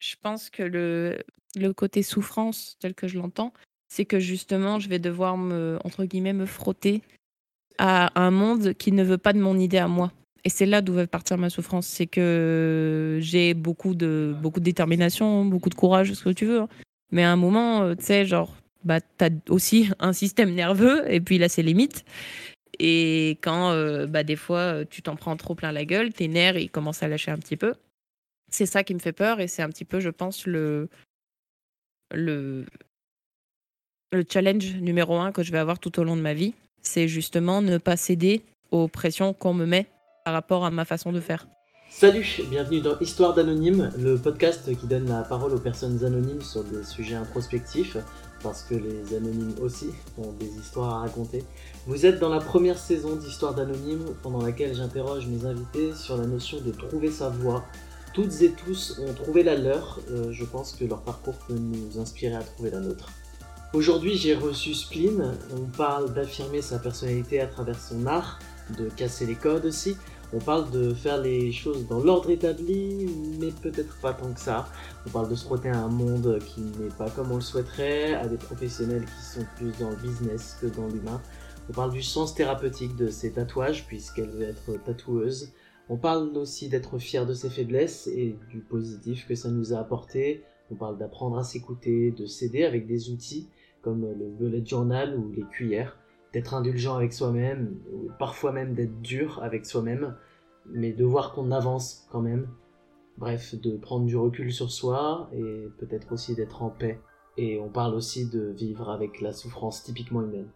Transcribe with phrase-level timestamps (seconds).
[0.00, 3.52] Je pense que le côté souffrance tel que je l'entends,
[3.88, 7.02] c'est que justement je vais devoir me entre guillemets «me frotter»
[7.78, 10.12] à un monde qui ne veut pas de mon idée à moi
[10.44, 11.86] et c'est là d'où va partir ma souffrance.
[11.86, 16.60] C'est que j'ai beaucoup de beaucoup de détermination, beaucoup de courage, ce que tu veux,
[16.60, 16.68] hein,
[17.12, 21.10] mais à un moment, heu, tu sais, genre, bah, tu as aussi un système nerveux
[21.12, 22.04] et puis il a ses limites
[22.78, 26.56] et quand, heu, bah, des fois, tu t'en prends trop plein la gueule, tes nerfs,
[26.56, 27.74] ils commencent à lâcher un petit peu.
[28.50, 30.88] C'est ça qui me fait peur et c'est un petit peu, je pense, le
[32.12, 32.66] le
[34.12, 36.54] le challenge numéro un que je vais avoir tout au long de ma vie.
[36.82, 39.86] C'est justement ne pas céder aux pressions qu'on me met
[40.24, 41.46] par rapport à ma façon de faire.
[41.92, 46.62] Salut, bienvenue dans Histoire d'Anonyme, le podcast qui donne la parole aux personnes anonymes sur
[46.62, 47.96] des sujets introspectifs,
[48.44, 51.44] parce que les anonymes aussi ont des histoires à raconter.
[51.86, 56.26] Vous êtes dans la première saison d'Histoire d'Anonyme, pendant laquelle j'interroge mes invités sur la
[56.26, 57.64] notion de trouver sa voix.
[58.12, 61.98] Toutes et tous ont trouvé la leur, euh, je pense que leur parcours peut nous
[62.00, 63.10] inspirer à trouver la nôtre.
[63.72, 68.40] Aujourd'hui j'ai reçu Spleen, on parle d'affirmer sa personnalité à travers son art,
[68.76, 69.96] de casser les codes aussi,
[70.32, 73.08] on parle de faire les choses dans l'ordre établi,
[73.40, 74.68] mais peut-être pas tant que ça.
[75.06, 78.14] On parle de se frotter à un monde qui n'est pas comme on le souhaiterait,
[78.14, 81.20] à des professionnels qui sont plus dans le business que dans l'humain.
[81.68, 85.52] On parle du sens thérapeutique de ses tatouages, puisqu'elle veut être tatoueuse.
[85.92, 89.78] On parle aussi d'être fier de ses faiblesses et du positif que ça nous a
[89.78, 90.44] apporté.
[90.70, 93.48] On parle d'apprendre à s'écouter, de s'aider avec des outils
[93.82, 95.98] comme le bullet journal ou les cuillères
[96.32, 100.16] d'être indulgent avec soi-même, ou parfois même d'être dur avec soi-même,
[100.66, 102.46] mais de voir qu'on avance quand même.
[103.18, 107.00] Bref, de prendre du recul sur soi et peut-être aussi d'être en paix.
[107.36, 110.52] Et on parle aussi de vivre avec la souffrance typiquement humaine.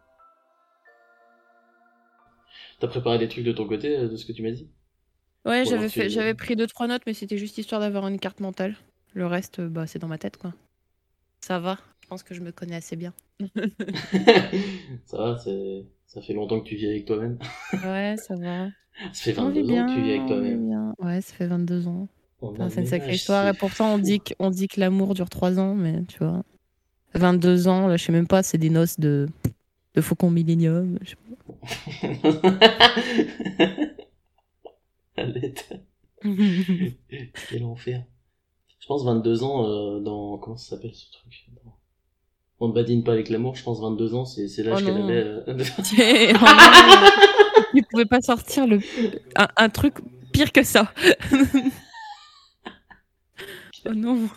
[2.78, 4.68] T'as préparé des trucs de ton côté, euh, de ce que tu m'as dit?
[5.44, 8.40] Ouais, j'avais fait, j'avais pris deux trois notes, mais c'était juste histoire d'avoir une carte
[8.40, 8.76] mentale.
[9.12, 10.52] Le reste, bah, c'est dans ma tête, quoi.
[11.40, 11.78] Ça va.
[12.02, 13.12] Je pense que je me connais assez bien.
[15.04, 17.38] ça va, ça fait longtemps que tu vis avec toi-même.
[17.72, 18.68] ouais, ça va.
[19.12, 20.94] Ça fait 22 ans que tu vis avec toi-même.
[20.98, 22.08] Ouais, ça fait 22 ans.
[22.68, 23.48] C'est une sacrée histoire.
[23.48, 26.42] Et pourtant, on dit que, dit que l'amour dure 3 ans, mais tu vois.
[27.14, 29.28] 22 ans, là, je sais même pas, c'est des noces de,
[29.94, 30.98] de faucon millénium.
[31.02, 31.16] Je sais
[37.48, 38.04] Quel enfer.
[38.80, 40.38] Je pense 22 ans euh, dans.
[40.38, 41.48] Comment ça s'appelle ce truc?
[42.60, 45.24] On ne badine pas avec l'amour, je pense 22 ans, c'est l'âge oh qu'elle avait.
[45.24, 45.42] Euh,
[46.40, 46.46] oh
[47.74, 48.78] Il pouvait pas sortir le...
[49.34, 49.96] un, truc
[50.32, 50.92] pire que ça.
[53.86, 54.28] oh non.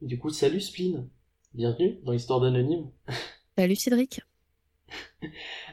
[0.00, 1.08] Du coup, salut Spleen.
[1.52, 2.90] Bienvenue dans l'histoire d'Anonyme.
[3.56, 4.20] Salut Cédric.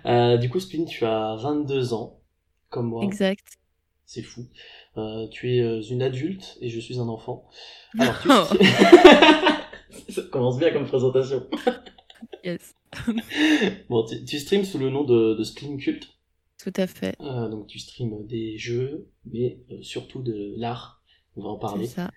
[0.05, 2.19] Euh, du coup, Spleen, tu as 22 ans,
[2.73, 3.03] comme moi.
[3.03, 3.45] Exact.
[4.05, 4.47] C'est fou.
[4.97, 7.47] Euh, tu es une adulte et je suis un enfant.
[7.99, 8.57] Alors, tu...
[10.11, 11.47] Ça commence bien comme présentation.
[12.43, 12.75] yes.
[13.89, 16.07] bon, tu, tu streams sous le nom de, de Cult.
[16.63, 17.15] Tout à fait.
[17.19, 21.01] Euh, donc tu streams des jeux, mais euh, surtout de l'art.
[21.35, 21.87] On va en parler.
[21.87, 22.11] C'est ça.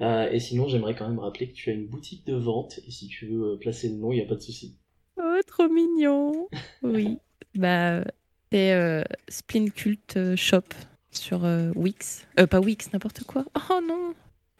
[0.00, 2.90] Euh, et sinon, j'aimerais quand même rappeler que tu as une boutique de vente, et
[2.90, 4.76] si tu veux placer le nom, il n'y a pas de souci.
[5.16, 6.48] Oh, trop mignon
[6.82, 7.18] Oui.
[7.54, 8.04] bah,
[8.52, 10.62] c'est Spleen Cult Shop
[11.10, 11.42] sur
[11.74, 12.26] Wix.
[12.38, 13.44] Euh, pas Wix, n'importe quoi.
[13.70, 14.14] Oh non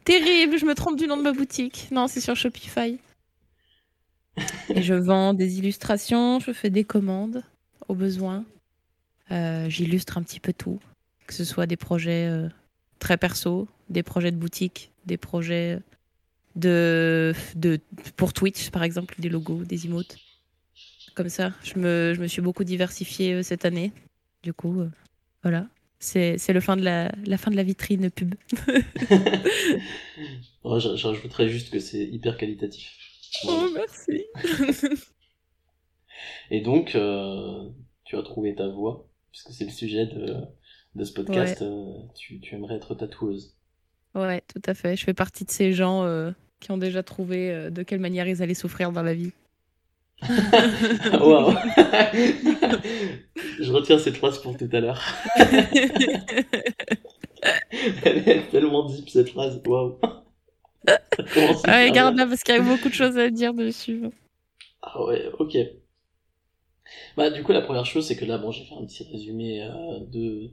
[0.05, 1.89] Terrible, je me trompe du nom de ma boutique.
[1.91, 2.99] Non, c'est sur Shopify.
[4.69, 7.43] Et je vends des illustrations, je fais des commandes
[7.89, 8.45] au besoin.
[9.31, 10.81] Euh, j'illustre un petit peu tout,
[11.27, 12.49] que ce soit des projets euh,
[12.99, 15.81] très perso, des projets de boutique, des projets
[16.57, 17.81] de, de
[18.17, 20.19] pour Twitch par exemple, des logos, des emotes.
[21.15, 23.93] Comme ça, je me, je me suis beaucoup diversifiée euh, cette année.
[24.43, 24.85] Du coup,
[25.43, 25.69] voilà.
[26.05, 28.35] C'est le fin de la, la, fin de la vitrine pub.
[30.65, 32.93] oh, J'ajouterais juste que c'est hyper qualitatif.
[33.47, 34.25] Oh, merci.
[36.51, 37.71] Et donc, euh,
[38.05, 40.37] tu as trouvé ta voix, puisque c'est le sujet de,
[40.95, 41.63] de ce podcast.
[41.63, 43.57] Euh, tu, tu, aimerais être tatoueuse.
[44.15, 44.97] Ouais, tout à fait.
[44.97, 48.43] Je fais partie de ces gens euh, qui ont déjà trouvé de quelle manière ils
[48.43, 49.33] allaient souffrir dans la vie.
[51.21, 51.55] Waouh
[53.61, 55.03] Je retiens cette phrase pour tout à l'heure.
[58.05, 59.99] Elle est tellement deep cette phrase, waouh
[61.67, 64.05] Ouais, garde là parce qu'il y a beaucoup de choses à dire dessus.
[64.83, 65.57] Ah ouais, ok.
[67.17, 69.63] Bah du coup la première chose c'est que là bon j'ai fait un petit résumé
[69.63, 70.51] euh, de,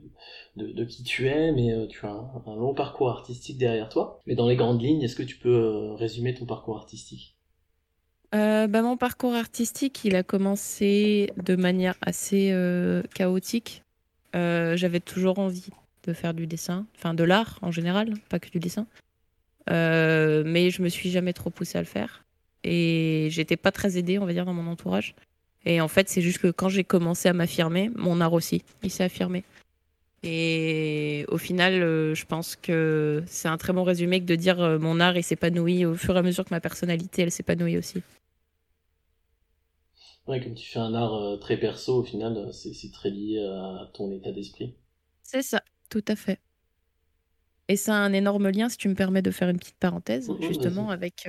[0.56, 4.20] de, de qui tu es mais euh, tu as un, long parcours artistique derrière toi.
[4.26, 7.31] Mais dans les grandes lignes est-ce que tu peux euh, résumer ton parcours artistique?
[8.34, 13.82] Euh, bah, mon parcours artistique, il a commencé de manière assez euh, chaotique.
[14.34, 15.68] Euh, j'avais toujours envie
[16.04, 18.86] de faire du dessin, enfin de l'art en général, pas que du dessin.
[19.68, 22.24] Mais je me suis jamais trop poussée à le faire.
[22.64, 25.14] Et j'étais pas très aidée, on va dire, dans mon entourage.
[25.64, 28.90] Et en fait, c'est juste que quand j'ai commencé à m'affirmer, mon art aussi, il
[28.90, 29.44] s'est affirmé.
[30.22, 31.80] Et au final,
[32.14, 35.84] je pense que c'est un très bon résumé que de dire mon art il s'épanouit
[35.84, 38.02] au fur et à mesure que ma personnalité elle s'épanouit aussi.
[40.26, 44.12] Ouais, comme tu fais un art très perso, au final, c'est très lié à ton
[44.12, 44.74] état d'esprit.
[45.22, 46.38] C'est ça, tout à fait.
[47.68, 50.28] Et ça a un énorme lien, si tu me permets de faire une petite parenthèse,
[50.28, 51.28] mmh, justement, avec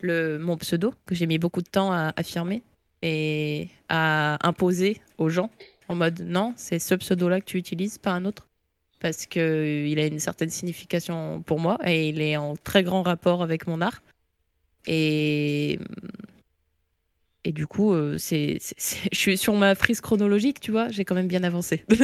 [0.00, 2.62] le, mon pseudo, que j'ai mis beaucoup de temps à affirmer
[3.02, 5.50] et à imposer aux gens,
[5.88, 8.48] en mode non, c'est ce pseudo-là que tu utilises, pas un autre.
[9.00, 13.42] Parce qu'il a une certaine signification pour moi et il est en très grand rapport
[13.42, 14.00] avec mon art.
[14.86, 15.80] Et,
[17.44, 18.58] et du coup, c'est,
[19.12, 21.84] je suis sur ma frise chronologique, tu vois, j'ai quand même bien avancé.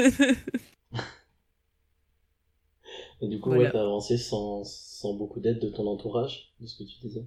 [3.20, 6.79] Et du coup, ouais, t'as avancé sans, sans beaucoup d'aide de ton entourage, de ce
[6.79, 7.25] que tu disais.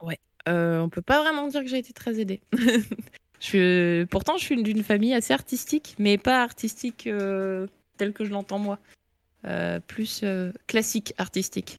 [0.00, 0.18] Ouais.
[0.48, 2.40] Euh, on peut pas vraiment dire que j'ai été très aidée.
[3.40, 4.04] je...
[4.04, 7.66] Pourtant, je suis d'une famille assez artistique, mais pas artistique euh,
[7.98, 8.78] telle que je l'entends moi.
[9.46, 11.78] Euh, plus euh, classique artistique.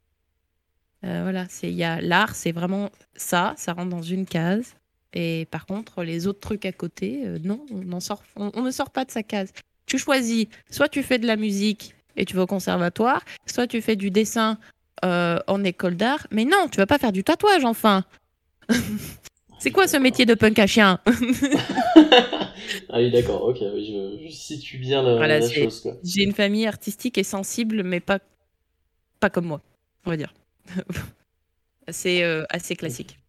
[1.02, 4.76] voilà, c'est il y a l'art, c'est vraiment ça, ça rentre dans une case.
[5.14, 9.06] Et par contre, les autres trucs à côté, non, on, sort, on ne sort pas
[9.06, 9.54] de sa case.
[9.86, 13.82] Tu choisis, soit tu fais de la musique et tu vas au conservatoire, soit tu
[13.82, 14.58] fais du dessin
[15.04, 18.04] euh, en école d'art, mais non, tu vas pas faire du tatouage enfin.
[19.60, 21.00] C'est quoi ce métier de punk à chien?
[22.90, 25.88] Ah oui, d'accord, ok, je, situe bien la, chose.
[26.04, 28.20] J'ai une famille artistique et sensible, mais pas,
[29.20, 29.62] pas comme moi,
[30.06, 30.34] on va dire.
[31.90, 33.20] c'est euh, assez classique.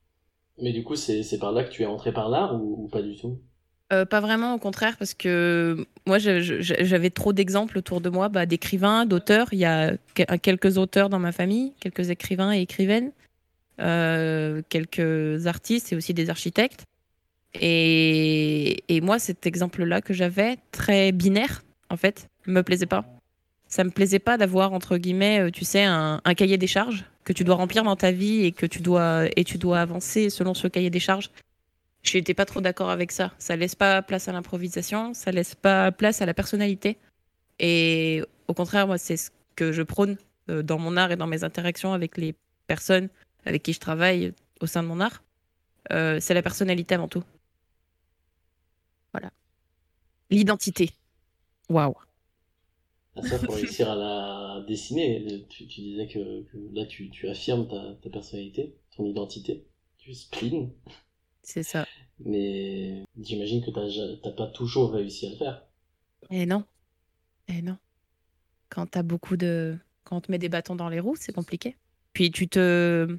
[0.61, 3.17] Mais du coup, c'est par là que tu es entré par l'art ou pas du
[3.17, 3.39] tout?
[3.93, 8.45] Euh, pas vraiment, au contraire, parce que moi, j'avais trop d'exemples autour de moi, bah,
[8.45, 9.49] d'écrivains, d'auteurs.
[9.53, 9.97] Il y a
[10.43, 13.13] quelques auteurs dans ma famille, quelques écrivains et écrivaines,
[13.81, 16.85] euh, quelques artistes et aussi des architectes.
[17.61, 23.05] Et, moi, cet exemple-là que j'avais, très binaire, en fait, me plaisait pas.
[23.77, 27.35] Ça me plaisait pas d'avoir, entre guillemets, euh, tu sais, un, cahier des charges que
[27.35, 30.55] tu dois remplir dans ta vie et que tu dois, et tu dois avancer selon
[30.55, 31.31] ce cahier des charges.
[32.03, 33.35] Je n'étais pas trop d'accord avec ça.
[33.37, 36.97] Ça laisse pas place à l'improvisation, ça laisse pas place à la personnalité.
[37.59, 40.17] Et au contraire, moi, c'est ce que je prône
[40.49, 42.35] euh, dans mon art et dans mes interactions avec les
[42.69, 43.11] personnes
[43.45, 44.33] avec qui je travaille
[44.63, 45.23] au sein de mon art.
[45.93, 47.25] Euh, c'est la personnalité avant tout.
[49.13, 49.31] Voilà.
[50.31, 50.93] L'identité.
[51.69, 51.95] Waouh.
[53.23, 58.77] Ça, pour réussir à la dessiner, tu, disais que, là, tu, affirmes ta, ta, personnalité,
[58.97, 59.67] ton identité,
[59.99, 60.71] tu spleen.
[61.43, 61.87] C'est ça.
[62.21, 65.67] Mais j'imagine que t'as pas toujours réussi à le faire.
[66.31, 66.65] Et non.
[67.49, 67.77] Et non.
[68.69, 69.77] Quand t'as beaucoup de.
[70.05, 71.77] Quand on te met des bâtons dans les roues, c'est compliqué.
[72.13, 73.19] Puis tu te.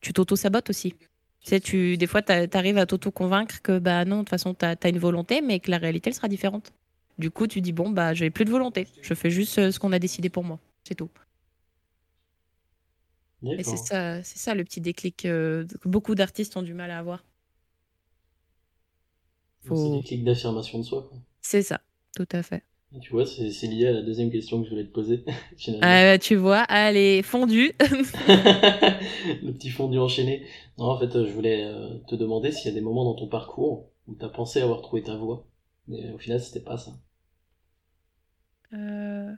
[0.00, 0.92] Tu t'auto-sabotes aussi.
[0.92, 4.54] Tu sais, tu, des fois, tu arrives à t'auto-convaincre que bah non, de toute façon,
[4.54, 6.72] tu as, une volonté, mais que la réalité, elle sera différente.
[7.18, 8.88] Du coup, tu dis, bon, bah, j'ai plus de volonté.
[9.00, 10.60] Je fais juste euh, ce qu'on a décidé pour moi.
[10.84, 11.10] C'est tout.
[13.58, 16.90] Et c'est ça, c'est ça le petit déclic euh, que beaucoup d'artistes ont du mal
[16.90, 17.24] à avoir.
[19.62, 21.10] C'est des clics d'affirmation de soi.
[21.42, 21.80] C'est ça,
[22.14, 22.62] tout à fait.
[23.00, 25.24] tu vois, c'est lié à la deuxième question que je voulais te poser.
[25.82, 27.72] Ah, tu vois, elle est fondue.
[28.28, 30.46] le petit fondu enchaîné.
[30.78, 33.28] Non, en fait, je voulais euh, te demander s'il y a des moments dans ton
[33.28, 35.46] parcours où tu as pensé avoir trouvé ta voie.
[35.88, 36.92] Mais au final, c'était pas ça.
[38.76, 39.32] Euh,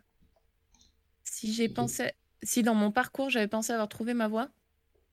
[1.24, 2.12] si j'ai pensé.
[2.42, 4.48] Si dans mon parcours, j'avais pensé avoir trouvé ma voie.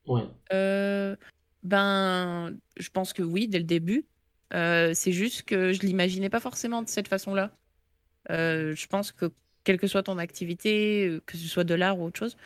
[0.05, 0.23] Ouais.
[0.53, 1.15] Euh,
[1.63, 4.05] ben, je pense que oui, dès le début.
[4.53, 7.51] Euh, c'est juste que je l'imaginais pas forcément de cette façon-là.
[8.29, 9.31] Je pense que
[9.63, 12.37] quelle que soit ton activité, que ce soit de l'art ou autre chose,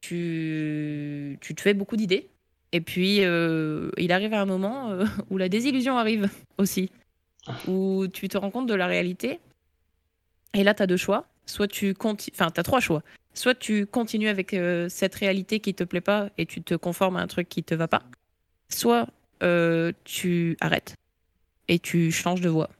[0.00, 2.28] tu, tu te fais beaucoup d'idées.
[2.72, 4.98] Et puis, il arrive à un moment
[5.30, 6.90] où la désillusion arrive aussi,
[7.68, 9.38] où tu te rends compte de la réalité.
[10.54, 11.26] Et là, tu as deux choix.
[11.46, 13.02] Soit tu continues, enfin, tu as trois choix.
[13.34, 14.56] Soit tu continues avec
[14.88, 17.74] cette réalité qui te plaît pas et tu te conformes à un truc qui te
[17.74, 18.02] va pas.
[18.68, 19.08] Soit
[20.04, 20.94] tu arrêtes
[21.68, 22.70] et tu changes de voie.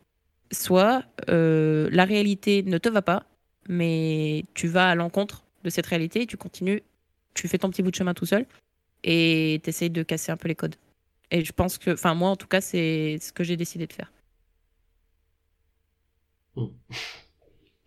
[0.52, 3.24] Soit euh, la réalité ne te va pas,
[3.68, 6.82] mais tu vas à l'encontre de cette réalité et tu continues,
[7.34, 8.46] tu fais ton petit bout de chemin tout seul
[9.02, 10.76] et tu essayes de casser un peu les codes.
[11.30, 13.92] Et je pense que, enfin moi en tout cas, c'est ce que j'ai décidé de
[13.92, 14.12] faire.
[16.56, 16.66] Hmm.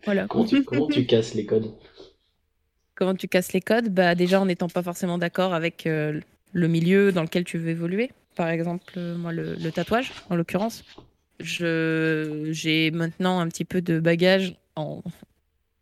[0.04, 0.26] Voilà.
[0.28, 1.72] Comment tu, comment tu, casses les codes?
[2.94, 3.88] Comment tu casses les codes?
[3.88, 6.20] Bah déjà en n'étant pas forcément d'accord avec euh,
[6.52, 10.84] le milieu dans lequel tu veux évoluer par exemple, euh, moi, le, tatouage, en l'occurrence.
[11.40, 15.02] J'ai maintenant un petit peu de bagage en,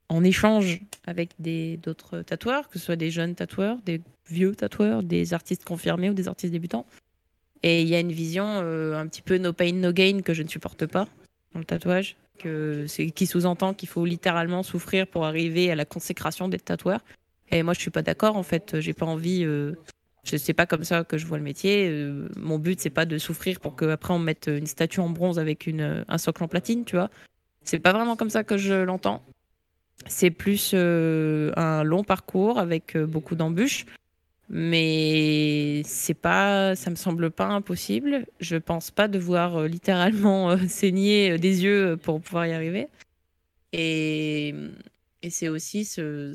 [0.09, 5.35] en échange avec d'autres tatoueurs, que ce soit des jeunes tatoueurs, des vieux tatoueurs, des
[5.35, 6.87] artistes confirmés ou des artistes débutants.
[7.63, 10.33] Et il y a une vision euh, un petit peu no pain, no gain que
[10.33, 11.07] je ne supporte pas
[11.53, 16.49] dans le tatouage, que qui sous-entend qu'il faut littéralement souffrir pour arriver à la consécration
[16.49, 17.01] d'être tatoueur.
[17.51, 18.37] Et moi, je suis pas d'accord.
[18.37, 19.45] En fait, j'ai pas envie.
[19.45, 19.75] Euh,
[20.25, 21.89] je sais pas comme ça que je vois le métier.
[21.89, 25.39] Euh, mon but, c'est pas de souffrir pour qu'après on mette une statue en bronze
[25.39, 27.11] avec une, un socle en platine, tu vois.
[27.63, 29.23] C'est pas vraiment comme ça que je l'entends.
[30.07, 33.87] C'est plus euh, un long parcours avec euh, beaucoup d'embûches,
[34.49, 38.27] mais c'est pas, ça me semble pas impossible.
[38.41, 42.89] Je pense pas devoir euh, littéralement saigner des yeux pour pouvoir y arriver.
[43.73, 44.55] Et,
[45.29, 46.33] c'est aussi ce,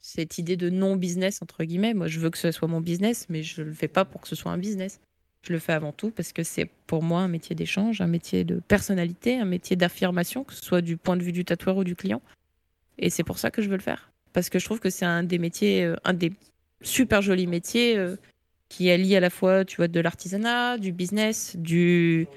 [0.00, 1.94] cette idée de non-business, entre guillemets.
[1.94, 4.28] Moi, je veux que ce soit mon business, mais je le fais pas pour que
[4.28, 5.00] ce soit un business.
[5.42, 8.44] Je le fais avant tout parce que c'est pour moi un métier d'échange, un métier
[8.44, 11.84] de personnalité, un métier d'affirmation, que ce soit du point de vue du tatoueur ou
[11.84, 12.20] du client.
[12.98, 14.10] Et c'est pour ça que je veux le faire.
[14.34, 16.32] Parce que je trouve que c'est un des métiers, euh, un des
[16.84, 18.16] super jolis métiers euh,
[18.68, 22.28] qui allie à la fois, tu vois, de l'artisanat, du business, du,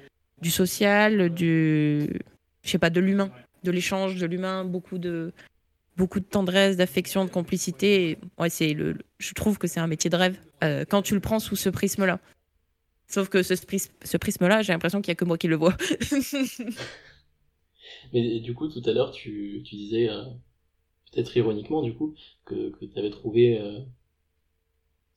[0.41, 2.09] du social, du,
[2.63, 3.31] je sais pas, de l'humain,
[3.63, 5.31] de l'échange, de l'humain, beaucoup de,
[5.95, 8.17] beaucoup de tendresse, d'affection, de complicité.
[8.37, 11.19] ouais, c'est le, je trouve que c'est un métier de rêve euh, quand tu le
[11.19, 12.19] prends sous ce prisme-là.
[13.07, 15.77] Sauf que ce, prisme-là, j'ai l'impression qu'il n'y a que moi qui le vois.
[18.13, 20.09] Mais du coup, tout à l'heure, tu, tu disais,
[21.11, 23.79] peut-être ironiquement du coup, que, tu avais trouvé euh,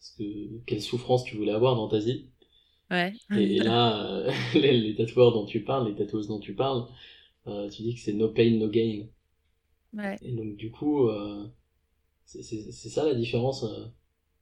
[0.00, 2.26] ce que, quelle souffrance tu voulais avoir dans ta vie.
[2.90, 3.12] Ouais.
[3.36, 6.86] Et, là, euh, les, tatoueurs dont tu parles, les tatoueuses dont tu parles,
[7.46, 9.06] euh, tu dis que c'est no pain, no gain.
[9.92, 10.16] Ouais.
[10.22, 11.08] Et donc du coup,
[12.24, 13.64] c'est ça la différence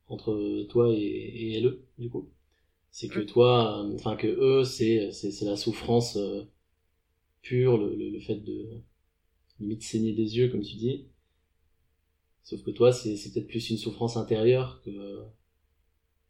[0.09, 2.31] entre toi et, et LE, du coup.
[2.91, 3.27] C'est que mm.
[3.27, 5.11] toi, enfin que eux, c'est
[5.43, 6.19] la souffrance
[7.43, 8.83] pure, le, le, le fait de
[9.61, 11.07] limite saigner des yeux, comme tu dis.
[12.43, 15.21] Sauf que toi, c'est peut-être plus une souffrance intérieure que.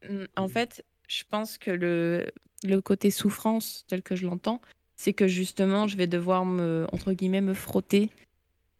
[0.09, 2.27] Mmh, en fait, je pense que le,
[2.65, 4.61] le côté souffrance, tel que je l'entends,
[4.97, 8.11] c'est que justement, je vais devoir me, entre guillemets, me frotter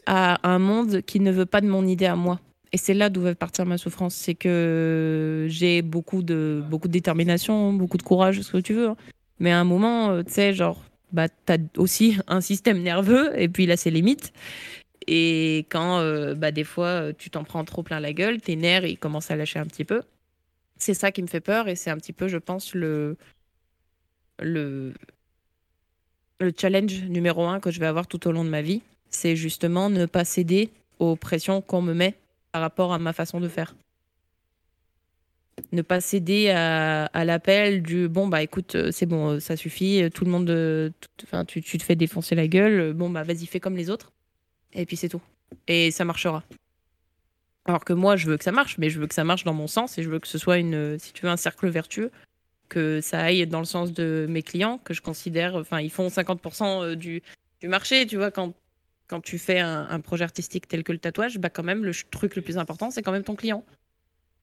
[0.07, 2.41] à un monde qui ne veut pas de mon idée à moi.
[2.73, 4.15] Et c'est là d'où va partir ma souffrance.
[4.15, 8.89] C'est que j'ai beaucoup de, beaucoup de détermination, beaucoup de courage, ce que tu veux.
[8.89, 8.97] Hein.
[9.39, 10.83] Mais à un moment, euh, tu sais, genre,
[11.13, 14.33] bah, tu as aussi un système nerveux, et puis là, c'est limite.
[15.07, 18.85] Et quand euh, bah, des fois tu t'en prends trop plein la gueule, tes nerfs
[18.85, 20.03] ils commencent à lâcher un petit peu.
[20.79, 23.17] C'est ça qui me fait peur et c'est un petit peu, je pense, le,
[24.41, 24.95] le,
[26.41, 28.83] le challenge numéro un que je vais avoir tout au long de ma vie.
[29.11, 32.15] C'est justement ne pas céder aux pressions qu'on me met
[32.53, 33.75] par rapport à ma façon de faire.
[35.73, 40.09] Ne pas céder à, l'appel du bon, bah écoute, euh, c'est bon, euh, ça suffit,
[40.15, 40.95] tout le monde,
[41.49, 44.13] tu, tu te fais défoncer la gueule, bon, bah vas-y, fais comme les autres
[44.73, 45.23] et puis c'est tout.
[45.67, 46.43] Et ça marchera.
[47.69, 49.53] Alors que moi, je veux que ça marche, mais je veux que ça marche dans
[49.53, 52.11] mon sens et je veux que ce soit une, si tu veux, un cercle vertueux,
[52.71, 56.09] que ça aille dans le sens de mes clients, que je considère, enfin, ils font
[56.09, 57.23] 50% euh, du,
[57.61, 58.55] du marché, tu vois, quand,
[59.07, 62.37] quand tu fais un, projet artistique tel que le tatouage, bah quand même, le truc
[62.37, 63.63] le plus important, c'est quand même ton client.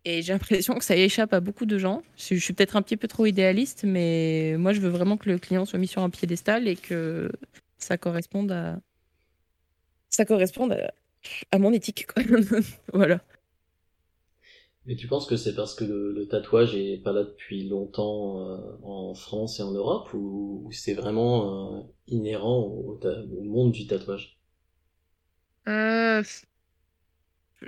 [0.05, 2.03] Et j'ai l'impression que ça échappe à beaucoup de gens.
[2.17, 5.39] Je, suis peut-être un petit peu trop idéaliste, mais moi, je veux vraiment que le
[5.39, 7.31] client soit mis sur un piédestal et que
[7.79, 8.77] ça corresponde à,
[10.11, 10.91] ça correspond à,
[11.57, 12.07] mon éthique.
[12.07, 12.23] Quoi.
[12.93, 13.21] voilà.
[14.85, 18.57] Mais tu penses que c'est parce que le, tatouage est pas là depuis longtemps euh,
[18.83, 22.99] en France et en Europe ou, c'est vraiment euh, inhérent au,
[23.43, 24.37] monde du tatouage?
[25.67, 26.21] Euh,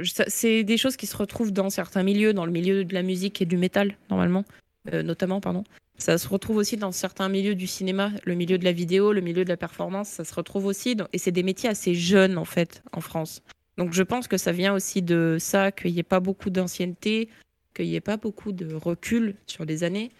[0.03, 3.41] C'est des choses qui se retrouvent dans certains milieux, dans le milieu de la musique
[3.41, 4.45] et du métal normalement,
[4.91, 5.63] notamment pardon.
[5.97, 9.21] Ça se retrouve aussi dans certains milieux du cinéma, le milieu de la vidéo, le
[9.21, 10.95] milieu de la performance, ça se retrouve aussi.
[11.11, 13.41] Et c'est des métiers assez jeunes, en fait, en France.
[13.77, 17.29] Donc je pense que ça vient aussi de ça, qu'il n'y ait pas beaucoup d'ancienneté,
[17.75, 20.11] qu'il n'y ait pas beaucoup de recul sur les années.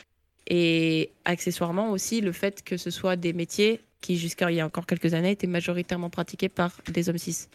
[0.48, 4.66] Et accessoirement aussi, le fait que ce soit des métiers qui, jusqu'à il y a
[4.66, 7.48] encore quelques années, étaient majoritairement pratiqués par des hommes cis.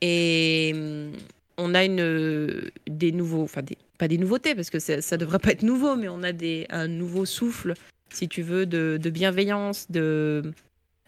[0.00, 1.12] Et hum,
[1.56, 5.50] on a des nouveaux, enfin des, pas des nouveautés parce que ça, ne devrait pas
[5.50, 7.74] être nouveau, mais on a des, un nouveau souffle,
[8.08, 10.42] si tu veux, de, bienveillance, de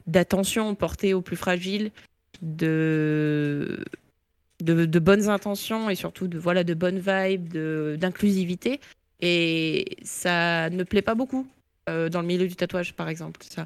[0.07, 1.91] d'attention portée aux plus fragiles,
[2.43, 3.83] de,
[4.61, 7.57] de, bonnes intentions et surtout de voilà de bonnes vibes,
[7.97, 8.81] d'inclusivité.
[9.21, 11.47] Et ça ne plaît pas beaucoup
[11.89, 13.41] euh, dans le milieu du tatouage, par exemple.
[13.49, 13.65] Ça.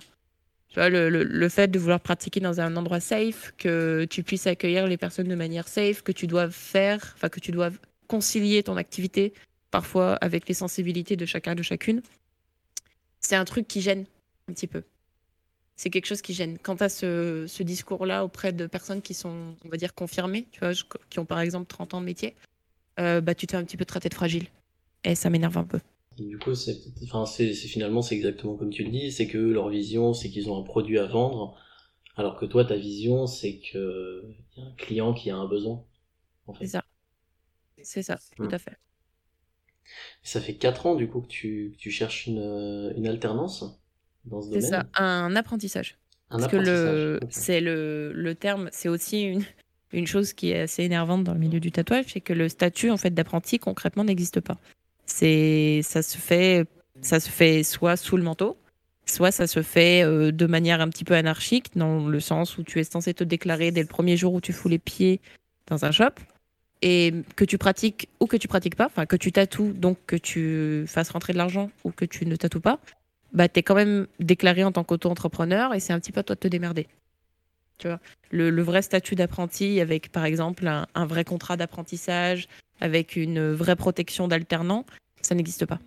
[0.68, 4.47] Tu vois, le, le, fait de vouloir pratiquer dans un endroit safe, que tu puisses
[4.47, 7.71] accueillir les personnes de manière safe, que tu dois faire, enfin que tu dois
[8.06, 9.34] concilier ton activité
[9.70, 12.02] parfois avec les sensibilités de chacun de chacune.
[13.20, 14.06] C'est un truc qui gêne
[14.48, 14.82] un petit peu.
[15.76, 16.58] c'est quelque chose qui gêne.
[16.58, 20.46] Quand tu as ce, ce discours-là auprès de personnes qui sont, on va dire, confirmées,
[20.52, 20.72] tu vois,
[21.10, 22.34] qui ont par exemple 30 ans de métier,
[22.98, 24.46] euh, bah, tu te fais un petit peu traiter de fragile.
[25.04, 25.80] Et ça m'énerve un peu.
[26.18, 29.68] du coup, c'est, enfin, c'est, finalement, c'est exactement comme tu le dis, c'est que leur
[29.68, 31.58] vision, c'est qu'ils ont un produit à vendre,
[32.16, 34.25] alors que toi, ta vision, c'est que
[34.56, 35.84] y a un client qui a un besoin.
[36.46, 36.64] En fait.
[36.64, 36.84] C'est ça.
[37.87, 38.55] C'est ça, tout hmm.
[38.55, 38.76] à fait.
[40.25, 43.64] Ça fait 4 ans, du coup, que tu, tu cherches une, une alternance
[44.25, 44.62] dans ce domaine.
[44.62, 45.97] C'est ça, un apprentissage.
[46.31, 49.45] Un Parce que le, c'est le, le terme, c'est aussi une,
[49.93, 52.90] une chose qui est assez énervante dans le milieu du tatouage, c'est que le statut
[52.90, 54.59] en fait d'apprenti concrètement n'existe pas.
[55.07, 56.66] C'est ça se fait
[57.00, 58.57] ça se fait soit sous le manteau,
[59.05, 62.64] soit ça se fait euh, de manière un petit peu anarchique dans le sens où
[62.64, 65.21] tu es censé te déclarer dès le premier jour où tu fous les pieds
[65.69, 66.14] dans un shop
[66.83, 70.16] et que tu pratiques ou que tu pratiques pas, enfin que tu tatoues donc que
[70.16, 72.78] tu fasses rentrer de l'argent ou que tu ne tatoues pas,
[73.33, 76.23] bah tu es quand même déclaré en tant qu'auto-entrepreneur et c'est un petit peu à
[76.23, 76.87] toi de te démerder.
[77.78, 82.49] Tu vois, le, vrai statut d'apprenti avec, par exemple, un, vrai contrat d'apprentissage,
[82.80, 84.87] avec une vraie protection d'alternant,
[85.21, 85.78] ça n'existe pas.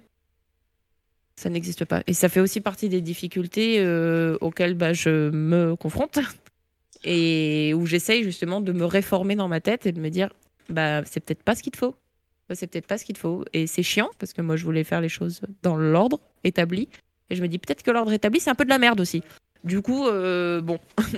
[1.35, 2.03] Ça n'existe pas.
[2.05, 6.19] Et ça fait aussi partie des difficultés euh, auxquelles bah, je me confronte
[7.03, 10.29] et où j'essaye justement de me réformer dans ma tête et de me dire,
[10.69, 11.95] bah, c'est peut-être pas ce qu'il te faut.
[12.51, 13.45] C'est peut-être pas ce qu'il te faut.
[13.53, 16.89] Et c'est chiant parce que moi, je voulais faire les choses dans l'ordre établi.
[17.29, 19.21] Et je me dis, peut-être que l'ordre établi, c'est un peu de la merde aussi.
[19.63, 20.79] Du coup, euh, bon.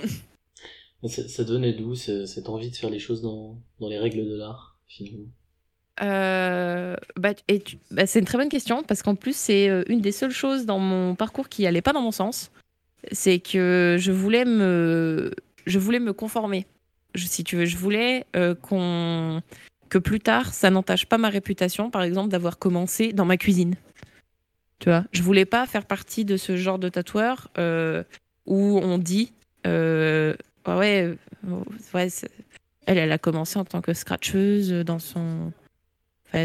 [1.08, 4.36] Ça, ça donnait d'où cette envie de faire les choses dans, dans les règles de
[4.36, 5.26] l'art, finalement?
[6.00, 7.32] Euh, bah,
[7.90, 10.64] bah, c'est une très bonne question parce qu'en plus c'est euh, une des seules choses
[10.64, 12.50] dans mon parcours qui allait pas dans mon sens.
[13.10, 15.32] C'est que je voulais me,
[15.66, 16.66] je voulais me conformer.
[17.14, 18.54] Je, si tu veux, je voulais euh,
[19.88, 23.74] que plus tard ça n'entache pas ma réputation, par exemple d'avoir commencé dans ma cuisine.
[24.78, 27.50] Tu vois, je voulais pas faire partie de ce genre de tatoueur
[28.46, 29.32] où on dit
[29.64, 30.34] ouais, euh,
[31.94, 32.08] ouais
[32.86, 35.52] elle, elle a commencé en tant que scratcheuse dans son.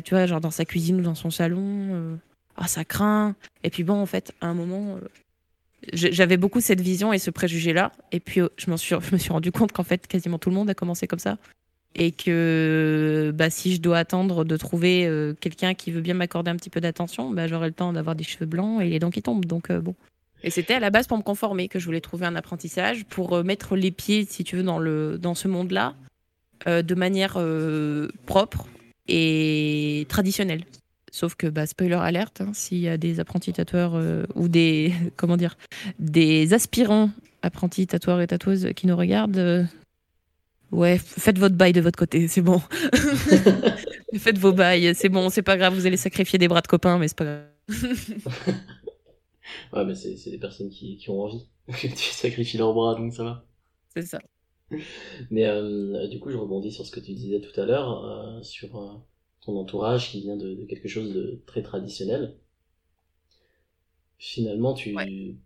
[0.04, 1.64] Tu vois, genre dans sa cuisine ou dans son salon.
[1.64, 2.16] Euh,
[2.58, 3.36] ah, ça craint.
[3.64, 5.08] Et puis bon, en fait, à un moment, euh,
[5.94, 7.92] j'avais beaucoup cette vision et ce préjugé-là.
[8.12, 10.70] Et puis, je, suis, je me suis rendu compte qu'en fait, quasiment tout le monde
[10.70, 11.38] a commencé comme ça.
[11.96, 15.10] Et que bah, si je dois attendre de trouver
[15.40, 18.24] quelqu'un qui veut bien m'accorder un petit peu d'attention, bah, j'aurai le temps d'avoir des
[18.24, 19.46] cheveux blancs et les dents qui tombent.
[19.46, 19.96] Donc, bon.
[20.44, 23.34] Et c'était à la base pour me conformer que je voulais trouver un apprentissage, pour
[23.34, 25.96] euh, mettre les pieds, si tu veux, dans, ce monde-là,
[26.68, 28.68] euh, de manière euh, propre
[29.08, 30.64] et traditionnelle.
[31.12, 34.02] Sauf que, bah, spoiler alerte, hein, s'il y a des apprentis tatoueurs
[34.36, 35.58] ou des, comment dire,
[36.00, 39.68] des aspirants apprentis tatoueurs et tatoueuses qui nous regardent,
[40.72, 42.62] ouais, faites votre bail de votre côté, c'est bon.
[44.18, 46.98] faites vos bails, c'est bon, c'est pas grave, vous allez sacrifier des bras de copains,
[46.98, 47.46] mais c'est pas grave.
[49.74, 51.46] Ouais, mais c'est, c'est des personnes qui, qui ont envie.
[51.68, 53.46] tu sacrifies leurs bras, donc ça va.
[53.96, 54.20] C'est ça.
[55.30, 58.42] Mais euh, du coup, je rebondis sur ce que tu disais tout à l'heure, euh,
[58.44, 59.04] sur
[59.48, 62.36] euh, ton entourage qui vient de, de, quelque chose de très traditionnel.
[64.18, 64.96] Finalement, tu,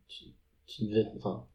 [0.07, 0.25] tu,
[0.65, 1.47] tu, devais, enfin,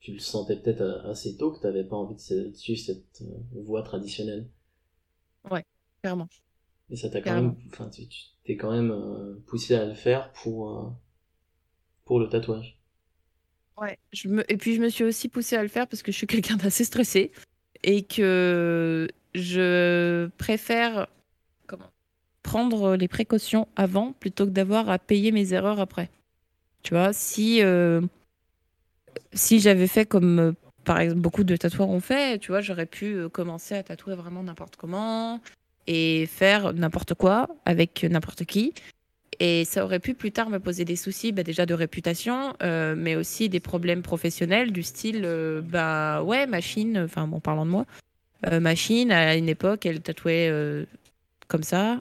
[0.00, 3.82] tu le sentais peut-être assez tôt que tu n'avais pas envie de suivre cette voie
[3.82, 4.48] traditionnelle.
[5.50, 5.64] Ouais,
[6.02, 6.28] clairement.
[6.90, 8.06] Et ça t'a quand même, enfin, tu
[8.44, 10.94] t'es quand même poussé à le faire pour
[12.04, 12.78] pour le tatouage.
[13.80, 14.50] Ouais, je me...
[14.52, 16.56] et puis je me suis aussi poussée à le faire parce que je suis quelqu'un
[16.56, 17.32] d'assez stressé
[17.82, 21.08] et que je préfère
[22.42, 26.10] prendre les précautions avant plutôt que d'avoir à payer mes erreurs après.
[26.82, 28.00] Tu vois, si euh,
[29.32, 30.52] si j'avais fait comme euh,
[30.84, 34.14] par exemple beaucoup de tatoueurs ont fait, tu vois, j'aurais pu euh, commencer à tatouer
[34.14, 35.40] vraiment n'importe comment
[35.86, 38.72] et faire n'importe quoi avec n'importe qui
[39.40, 42.94] et ça aurait pu plus tard me poser des soucis, bah, déjà de réputation, euh,
[42.96, 47.70] mais aussi des problèmes professionnels du style, euh, bah ouais, machine, enfin bon, parlant de
[47.70, 47.84] moi,
[48.46, 50.48] euh, machine, à une époque, elle tatouait
[51.48, 52.00] comme ça.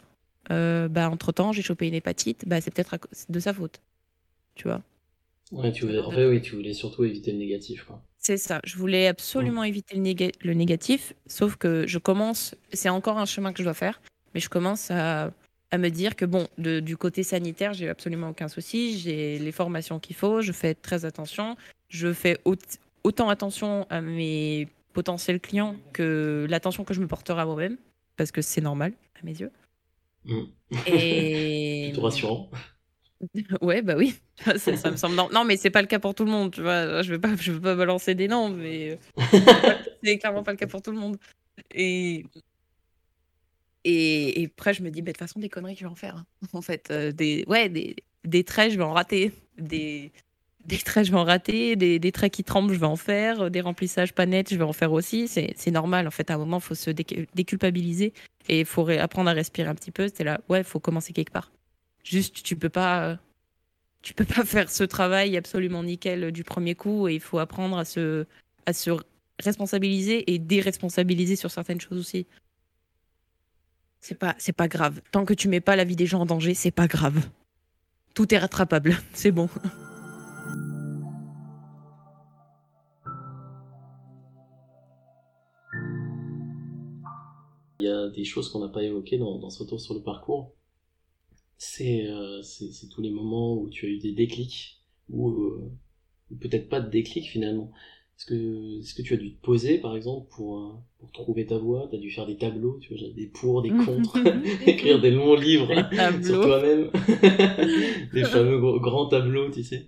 [0.49, 2.97] Bah entre temps, j'ai chopé une hépatite, bah c'est peut-être
[3.30, 3.82] de sa faute,
[4.56, 4.82] tu vois?
[5.51, 8.01] Ouais, tu voulais, en fait, oui, tu voulais surtout éviter le négatif, quoi.
[8.19, 13.17] C'est ça, je voulais absolument éviter le, le négatif, sauf que je commence, c'est encore
[13.17, 14.01] un chemin que je dois faire,
[14.34, 15.32] mais je commence à
[15.73, 19.99] à me dire que bon, du côté sanitaire, j'ai absolument aucun souci, j'ai les formations
[19.99, 21.56] qu'il faut, je fais très attention,
[21.88, 22.38] je fais
[23.04, 27.77] autant attention à mes potentiels clients que l'attention que je me porterai à moi-même,
[28.17, 29.51] parce que c'est normal à mes yeux.
[30.25, 30.41] Mmh.
[30.88, 32.49] Et plutôt rassurant.
[33.62, 34.15] Ouais, bah oui,
[34.57, 35.15] ça, me semble.
[35.15, 37.03] Non, mais c'est pas le cas pour tout le monde, tu vois.
[37.03, 38.97] Je veux pas, je veux pas balancer des noms, mais
[40.03, 41.17] c'est clairement pas le cas pour tout le monde.
[41.75, 42.25] Et
[43.84, 46.15] et, après, je me dis, bah, de toute façon, des conneries, je vais en faire.
[46.15, 46.25] Hein.
[46.53, 49.31] En fait, euh, des, ouais, des, des traits, je vais en rater.
[49.57, 50.12] Des,
[50.65, 53.62] des traits, je vais en rater, des, traits qui tremblent, je vais en faire, des
[53.62, 55.28] remplissages pas nets, je vais en faire aussi.
[55.28, 58.13] C'est normal, en fait, à un moment, il faut se déculpabiliser
[58.50, 60.10] et il faut apprendre à respirer un petit peu.
[60.13, 61.52] C'est là, ouais, il faut commencer quelque part.
[62.04, 63.17] Juste, tu peux pas,
[64.02, 67.78] tu peux pas faire ce travail absolument nickel du premier coup et il faut apprendre
[67.78, 68.26] à se,
[68.65, 68.91] à se
[69.39, 72.28] responsabiliser et déresponsabiliser sur certaines choses aussi.
[74.00, 75.02] C'est pas, c'est pas grave.
[75.12, 77.21] Tant que tu mets pas la vie des gens en danger, c'est pas grave.
[78.15, 79.47] Tout est rattrapable, c'est bon.
[87.81, 90.53] Il y a des choses qu'on n'a pas évoquées dans, ce retour sur le parcours.
[91.81, 95.71] Euh, c'est tous les moments où tu as eu des déclics, ou euh,
[96.39, 97.71] peut-être pas de déclic finalement.
[98.17, 101.47] Est-ce que, est que tu as dû te poser, par exemple, pour, euh, pour trouver
[101.47, 104.19] ta voix Tu as dû faire des tableaux, tu vois, des pour, des contre,
[104.67, 105.73] écrire des longs livres
[106.23, 106.91] sur toi-même.
[108.13, 109.87] des fameux grands tableaux, tu sais.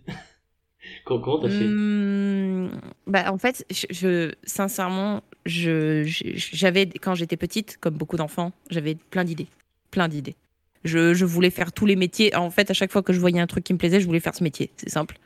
[1.05, 1.67] Comment t'as fait?
[1.67, 2.71] Mmh,
[3.05, 9.47] bah, En fait, je, sincèrement, j'avais, quand j'étais petite, comme beaucoup d'enfants, j'avais plein d'idées.
[9.91, 10.35] Plein d'idées.
[10.83, 12.35] Je, je, voulais faire tous les métiers.
[12.35, 14.19] En fait, à chaque fois que je voyais un truc qui me plaisait, je voulais
[14.19, 14.71] faire ce métier.
[14.75, 15.17] C'est simple.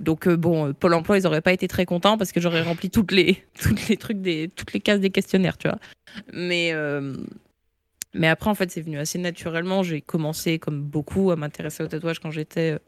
[0.00, 2.62] Donc euh, bon, euh, Pôle Emploi, ils auraient pas été très contents parce que j'aurais
[2.62, 5.78] rempli toutes les toutes les trucs des toutes les cases des questionnaires, tu vois.
[6.32, 7.16] Mais euh,
[8.14, 9.82] mais après, en fait, c'est venu assez naturellement.
[9.82, 12.78] J'ai commencé, comme beaucoup, à m'intéresser au tatouage quand j'étais,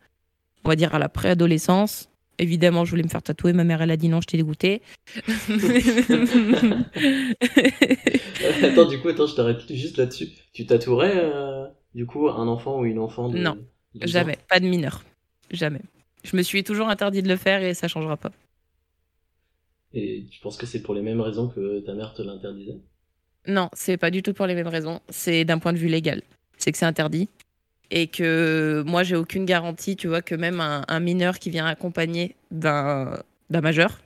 [0.64, 2.10] on va dire, à la préadolescence.
[2.38, 3.53] Évidemment, je voulais me faire tatouer.
[3.53, 4.83] Ma mère, elle a dit non, je t'ai dégoûté.
[8.62, 10.29] attends, du coup, attends, je t'arrête juste là-dessus.
[10.53, 11.33] Tu tatouerais,
[11.94, 13.57] du coup, un enfant ou une enfant de, Non,
[14.01, 14.38] jamais.
[14.49, 15.03] Pas de mineur.
[15.51, 15.81] Jamais.
[16.25, 18.33] Je me suis toujours interdit de le faire et ça changera pas.
[19.92, 22.81] Et tu penses que c'est pour les mêmes raisons que ta mère te l'interdisait?
[23.47, 25.01] Non, c'est pas du tout pour les mêmes raisons.
[25.09, 26.23] C'est d'un point de vue légal.
[26.59, 27.29] C'est que c'est interdit.
[27.96, 32.35] Et que moi, j'ai aucune garantie, tu vois, que même un, mineur qui vient accompagner
[32.50, 34.00] d'un majeur,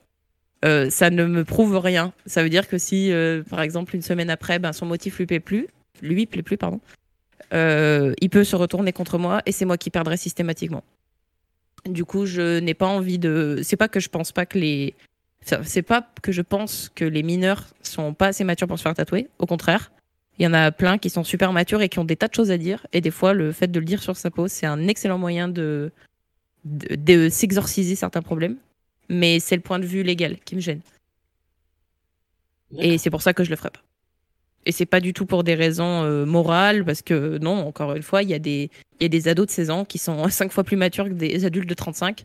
[0.66, 2.12] euh, ça ne me prouve rien.
[2.26, 5.24] Ça veut dire que si, euh, par exemple, une semaine après, ben, son motif lui
[5.24, 5.68] plaît plus,
[6.02, 6.80] lui plaît plus, pardon,
[7.54, 10.84] euh, il peut se retourner contre moi et c'est moi qui perdrai systématiquement.
[11.86, 13.60] Du coup, je n'ai pas envie de.
[13.62, 14.94] C'est pas que je pense pas que les.
[15.62, 18.92] C'est pas que je pense que les mineurs sont pas assez matures pour se faire
[18.92, 19.28] tatouer.
[19.38, 19.90] Au contraire,
[20.38, 22.34] il y en a plein qui sont super matures et qui ont des tas de
[22.34, 22.86] choses à dire.
[22.92, 25.48] Et des fois, le fait de le dire sur sa peau, c'est un excellent moyen
[25.48, 25.90] de,
[26.64, 28.56] de, s'exorciser certains problèmes.
[29.08, 30.80] Mais c'est le point de vue légal qui me gêne.
[32.78, 33.82] Et c'est pour ça que je le ferai pas.
[34.66, 38.02] Et c'est pas du tout pour des raisons euh, morales, parce que non, encore une
[38.02, 38.70] fois, il y, a des,
[39.00, 41.44] y a des ados de 16 ans qui sont 5 fois plus matures que des
[41.44, 42.24] adultes de 35.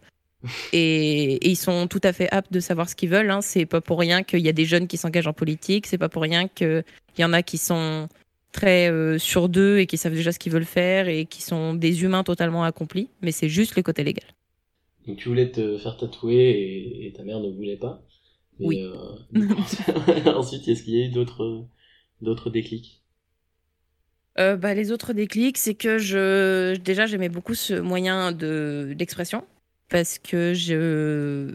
[0.71, 3.31] Et, ils sont tout à fait aptes de savoir ce qu'ils veulent.
[3.31, 3.41] Hein.
[3.41, 5.87] C'est pas pour rien qu'il y a des jeunes qui s'engagent en politique.
[5.87, 6.83] C'est pas pour rien qu'il
[7.17, 8.07] y en a qui sont
[8.51, 11.73] très euh, sur d'eux et qui savent déjà ce qu'ils veulent faire et qui sont
[11.73, 13.09] des humains totalement accomplis.
[13.21, 14.25] Mais c'est juste le côté légal.
[15.07, 18.01] Donc tu voulais te faire tatouer et, ta mère ne voulait pas.
[18.59, 18.81] oui.
[18.81, 19.03] Euh,
[20.35, 21.65] ensuite, est-ce qu'il y a eu d'autres
[22.21, 23.01] d'autres déclics?
[24.39, 29.45] Euh, bah, les autres déclics, c'est que je déjà j'aimais beaucoup ce moyen de d'expression
[29.93, 31.53] parce que je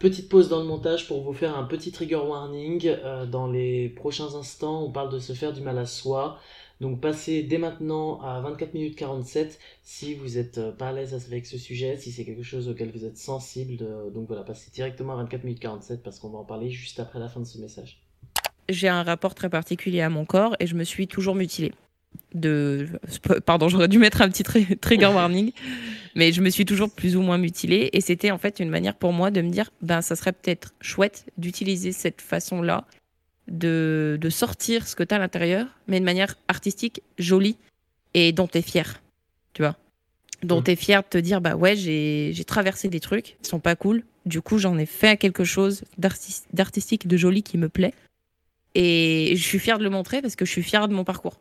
[0.00, 2.86] Petite pause dans le montage pour vous faire un petit trigger warning.
[2.86, 6.38] Euh, dans les prochains instants, on parle de se faire du mal à soi.
[6.80, 11.12] Donc passez dès maintenant à 24 minutes 47 si vous n'êtes euh, pas à l'aise
[11.12, 13.76] avec ce sujet, si c'est quelque chose auquel vous êtes sensible.
[14.14, 17.18] Donc voilà, passez directement à 24 minutes 47 parce qu'on va en parler juste après
[17.18, 18.00] la fin de ce message
[18.68, 21.72] j'ai un rapport très particulier à mon corps et je me suis toujours mutilée.
[22.34, 22.88] De...
[23.46, 24.42] Pardon, j'aurais dû mettre un petit
[24.80, 25.52] trigger warning,
[26.14, 28.94] mais je me suis toujours plus ou moins mutilée et c'était en fait une manière
[28.94, 32.84] pour moi de me dire ben ça serait peut-être chouette d'utiliser cette façon-là
[33.48, 37.56] de, de sortir ce que tu as à l'intérieur, mais de manière artistique, jolie
[38.14, 39.00] et dont tu es fier.
[39.52, 39.76] Tu vois
[40.42, 40.64] Dont mmh.
[40.64, 43.76] tu es fier de te dire bah ouais, j'ai traversé des trucs, ils sont pas
[43.76, 44.02] cool.
[44.26, 47.94] Du coup, j'en ai fait quelque chose d'artistique, de joli qui me plaît
[48.74, 51.40] et je suis fière de le montrer parce que je suis fière de mon parcours.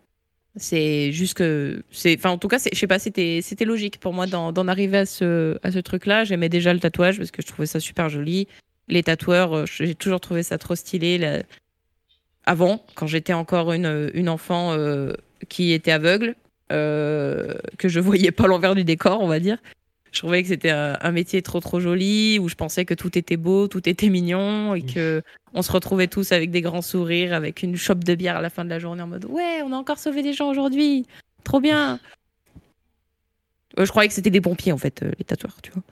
[0.58, 1.84] C'est juste que,
[2.16, 5.06] enfin en tout cas, je sais pas, c'était, c'était logique pour moi d'en, arriver à
[5.06, 6.24] ce, à ce truc-là.
[6.24, 8.48] J'aimais déjà le tatouage parce que je trouvais ça super joli.
[8.88, 11.42] Les tatoueurs, euh, j'ai toujours trouvé ça trop stylé.
[12.46, 15.14] Avant, quand j'étais encore une, une enfant euh,
[15.50, 16.36] qui était aveugle,
[16.72, 19.58] euh, que je voyais pas l'envers du décor, on va dire.
[20.16, 23.36] Je trouvais que c'était un, métier trop trop joli où je pensais que tout était
[23.36, 25.22] beau, tout était mignon et que
[25.54, 28.50] on se retrouvait tous avec des grands sourires, avec une chope de bière à la
[28.50, 31.06] fin de la journée en mode ouais, on a encore sauvé des gens aujourd'hui,
[31.44, 32.00] trop bien.
[33.78, 35.84] Euh, je croyais que c'était des pompiers en fait, euh, les tatoueurs, tu vois.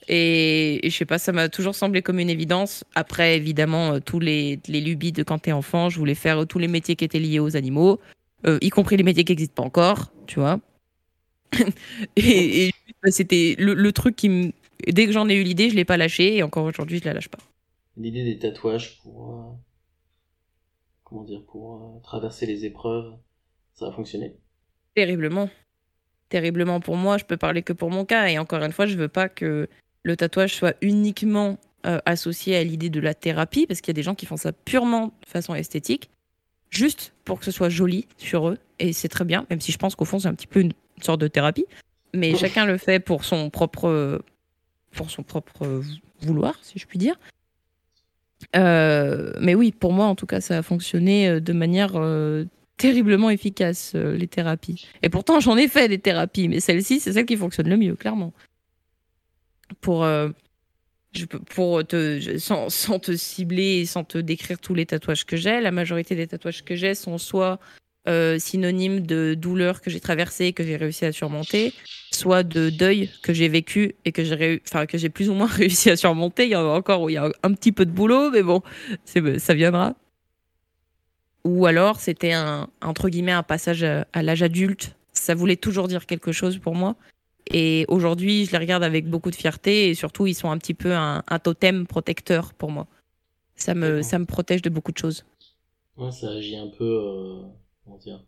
[0.08, 2.86] et, et, je sais pas, ça m'a toujours semblé comme une évidence.
[2.96, 6.60] Après, évidemment, euh, tous les, les lubies de quand t'es enfant, je voulais faire tous
[6.60, 8.00] les métiers qui étaient liés aux animaux.
[8.48, 10.60] Euh, y compris les métiers qui n'existent pas encore, tu vois.
[12.16, 14.52] et, bah, c'était le, truc qui me.
[14.88, 17.14] Dès que j'en ai eu l'idée, je l'ai pas lâché et encore aujourd'hui, je la
[17.14, 17.40] lâche pas.
[17.98, 19.30] L'idée des tatouages pour.
[19.30, 19.44] Euh,
[21.04, 23.14] comment dire Pour euh, traverser les épreuves,
[23.74, 24.36] ça a fonctionné
[24.94, 25.50] Terriblement.
[26.30, 28.28] Terriblement pour moi, je peux parler que pour mon cas.
[28.28, 29.68] Et encore une fois, je veux pas que
[30.04, 34.02] le tatouage soit uniquement associé à l'idée de la thérapie, parce qu'il y a des
[34.02, 36.10] gens qui font ça purement de façon esthétique,
[36.70, 38.58] juste pour que ce soit joli sur eux.
[38.80, 40.74] Et c'est très bien, même si je pense qu'au fond, c'est un petit peu une
[41.02, 41.66] sorte de thérapie.
[42.14, 44.22] Mais chacun le fait pour son propre,
[44.92, 45.82] pour son propre
[46.22, 47.16] vouloir, si je puis dire.
[48.56, 51.94] Euh, mais oui, pour moi, en tout cas, ça a fonctionné euh, de manière
[52.78, 54.88] terriblement efficace, les thérapies.
[55.02, 57.96] Et pourtant, j'en ai fait des thérapies, mais celle-ci, c'est celle qui fonctionne le mieux,
[57.96, 58.34] clairement.
[59.82, 60.06] Pour,
[61.18, 65.38] je pour te, sans, sans, te cibler et sans te décrire tous les tatouages que
[65.38, 67.60] j'ai, la majorité des tatouages que j'ai sont soit
[68.08, 71.74] euh, synonymes de douleur que j'ai traversée, que j'ai réussi à surmonter,
[72.12, 75.48] soit de deuil que j'ai vécu et que j'ai enfin, que j'ai plus ou moins
[75.52, 76.46] réussi à surmonter.
[76.46, 78.44] Il y en a encore où il y a un petit peu de boulot, mais
[78.44, 78.62] bon,
[79.06, 79.96] ça viendra.
[81.46, 84.96] Ou alors c'était un entre guillemets un passage à l'âge adulte.
[85.14, 86.96] Ça voulait toujours dire quelque chose pour moi.
[87.48, 90.74] Et aujourd'hui, je les regarde avec beaucoup de fierté et surtout, ils sont un petit
[90.74, 92.88] peu un, totem protecteur pour moi.
[93.56, 95.24] Ça me, ça me protège de beaucoup de choses.
[95.96, 97.42] Ouais, ça agit un peu, euh,
[97.84, 98.22] comment dire,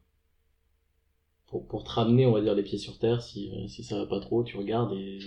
[1.47, 3.21] pour, pour te ramener, on va dire, les pieds sur terre.
[3.21, 5.19] Si, euh, si ça va pas trop, tu regardes et.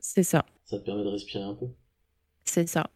[0.00, 0.46] C'est ça.
[0.64, 1.66] Ça te permet de respirer un peu.
[2.44, 2.88] C'est ça.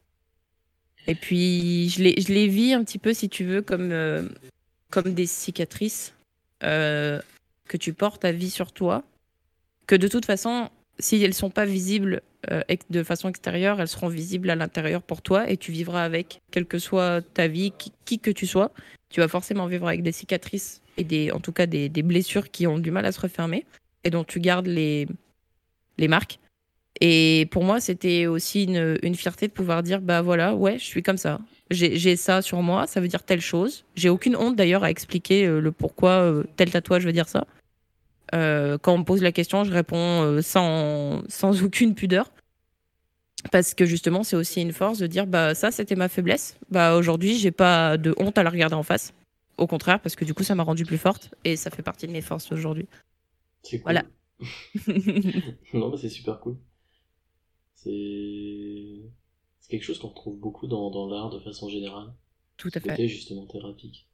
[1.07, 4.29] Et puis, je les, je les vis un petit peu, si tu veux, comme, euh,
[4.90, 6.14] comme des cicatrices
[6.61, 9.05] que tu portes à vie sur toi
[9.87, 14.09] que de toute façon, si elles sont pas visibles euh, de façon extérieure, elles seront
[14.09, 17.72] visibles à l'intérieur pour toi et tu vivras avec, quelle que soit ta vie,
[18.05, 18.72] qui, que tu sois.
[19.11, 22.79] Tu vas forcément vivre avec des cicatrices et en tout cas des, blessures qui ont
[22.79, 23.64] du mal à se refermer
[24.05, 25.07] et dont tu gardes les,
[25.99, 26.38] les marques.
[27.01, 30.85] Et pour moi, c'était aussi une, une, fierté de pouvoir dire bah voilà, ouais, je
[30.85, 31.40] suis comme ça.
[31.70, 33.85] J'ai ça sur moi, ça veut dire telle chose.
[33.96, 37.46] J'ai aucune honte d'ailleurs à expliquer euh, le pourquoi euh, tel tatouage veut dire ça.
[38.35, 42.33] Euh, quand on me pose la question, je réponds euh, sans, sans aucune pudeur.
[43.53, 46.59] Parce que justement, c'est aussi une force de dire bah ça c'était ma faiblesse.
[46.71, 49.12] Bah aujourd'hui, j'ai pas de honte à la regarder en face.
[49.57, 52.07] Au contraire, parce que du coup, ça m'a rendu plus forte et ça fait partie
[52.07, 52.89] de mes forces aujourd'hui.
[53.62, 53.85] C'est cool.
[53.85, 54.05] Voilà.
[55.75, 56.57] non, mais c'est super cool.
[57.75, 59.03] C'est
[59.69, 62.12] quelque chose qu'on retrouve beaucoup dans, dans l'art de façon générale.
[62.57, 63.09] Tout à fait.
[63.09, 64.09] justement thérapeutique.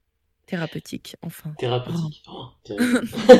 [0.46, 1.50] Thérapeutique, enfin.
[1.58, 2.22] Thérapeutique.
[2.28, 2.46] Oh.
[2.70, 2.74] Oh,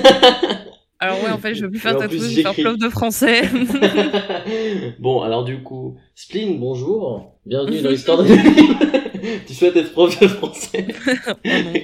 [1.00, 3.42] alors ouais, en fait, je veux plus faire tatouage, je vais faire prof de français.
[4.98, 7.38] bon, alors du coup, Spleen, bonjour.
[7.44, 8.28] Bienvenue dans l'histoire de
[9.46, 10.86] Tu souhaites être prof de français
[11.28, 11.32] oh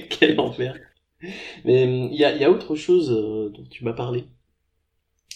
[0.09, 0.75] Quel enfer.
[1.65, 4.25] Mais il y a, y a, autre chose euh, dont tu m'as parlé.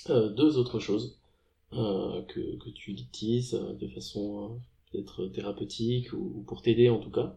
[0.09, 1.17] Euh, deux autres choses
[1.75, 4.57] euh, que, que tu utilises euh, de façon euh,
[4.91, 7.35] peut-être thérapeutique ou pour t'aider en tout cas.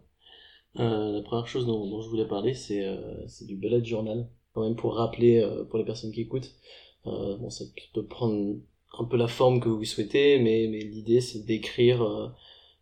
[0.78, 4.28] Euh, la première chose dont, dont, je voulais parler, c'est euh, du bullet journal.
[4.52, 6.54] Quand même pour rappeler euh, pour les personnes qui écoutent.
[7.06, 8.56] Euh, bon, ça peut prendre
[8.98, 12.34] un peu la forme que vous souhaitez, mais, mais l'idée c'est d'écrire,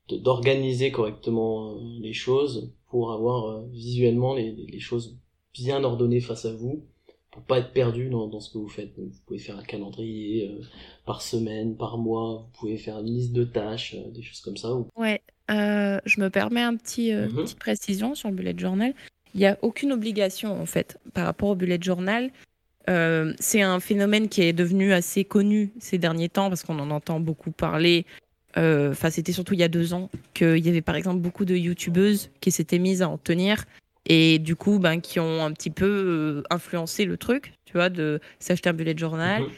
[0.08, 5.18] d'organiser correctement les choses pour avoir visuellement les, les, choses
[5.52, 6.86] bien ordonnées face à vous,
[7.32, 8.96] pour pas être perdu dans, dans ce que vous faites.
[8.96, 10.56] vous pouvez faire un calendrier
[11.04, 14.72] par semaine, par mois, vous pouvez faire une liste de tâches, des choses comme ça.
[14.96, 17.36] Ouais, euh, je me permets un petit, euh, mhm.
[17.36, 18.94] petite précision sur le bullet journal.
[19.34, 22.30] Il n'y a aucune obligation, en fait, par rapport au bullet journal.
[22.88, 26.90] Euh, c'est un phénomène qui est devenu assez connu ces derniers temps parce qu'on en
[26.90, 28.06] entend beaucoup parler.
[28.56, 31.56] Enfin, c'était surtout il y a deux ans qu'il y avait par exemple beaucoup de
[31.56, 33.64] youtubeuses qui s'étaient mises à en tenir
[34.06, 38.20] et du coup, ben, qui ont un petit peu influencé le truc, tu vois, de
[38.38, 39.42] s'acheter un bullet journal.
[39.42, 39.48] Mhm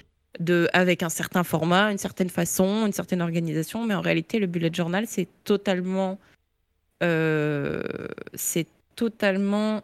[0.40, 3.84] de, avec un certain format, une certaine façon, une certaine organisation.
[3.84, 6.18] Mais en réalité, le bullet journal, c'est totalement,
[7.02, 7.82] euh,
[8.34, 9.82] c'est totalement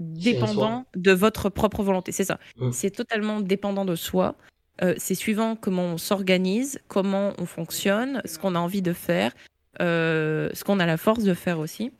[0.00, 2.12] dépendant de votre propre volonté.
[2.12, 2.38] C'est ça.
[2.56, 2.72] Mmh.
[2.72, 4.36] C'est totalement dépendant de soi.
[4.82, 9.32] Euh, c'est suivant comment on s'organise, comment on fonctionne, ce qu'on a envie de faire,
[9.80, 11.90] euh, ce qu'on a la force de faire aussi.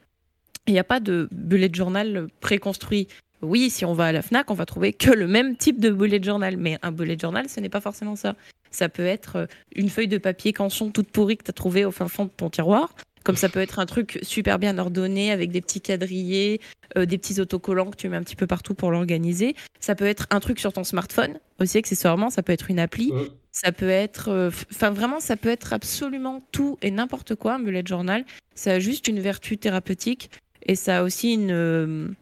[0.67, 3.09] Il n'y a pas de bullet journal préconstruit.
[3.43, 5.91] Oui, si on va à la FNAC, on va trouver que le même type de
[5.91, 6.57] bullet journal.
[6.57, 8.35] Mais un bullet journal, ce n'est pas forcément ça.
[8.71, 11.85] Ça peut être euh, une feuille de papier canson toute pourrie que tu as trouvée
[11.85, 12.95] au fin fond de ton tiroir.
[13.25, 16.61] Comme ça peut être un truc super bien ordonné avec des petits quadrillés,
[16.97, 19.55] euh, des petits autocollants que tu mets un petit peu partout pour l'organiser.
[19.81, 22.31] Ça peut être un truc sur ton smartphone aussi accessoirement.
[22.31, 23.13] Ça peut être une appli.
[23.53, 27.55] Ça peut être, euh, enfin vraiment, ça peut être absolument tout et n'importe quoi.
[27.55, 28.25] Un bullet journal,
[28.55, 30.31] ça a juste une vertu thérapeutique
[30.65, 32.15] et ça a aussi une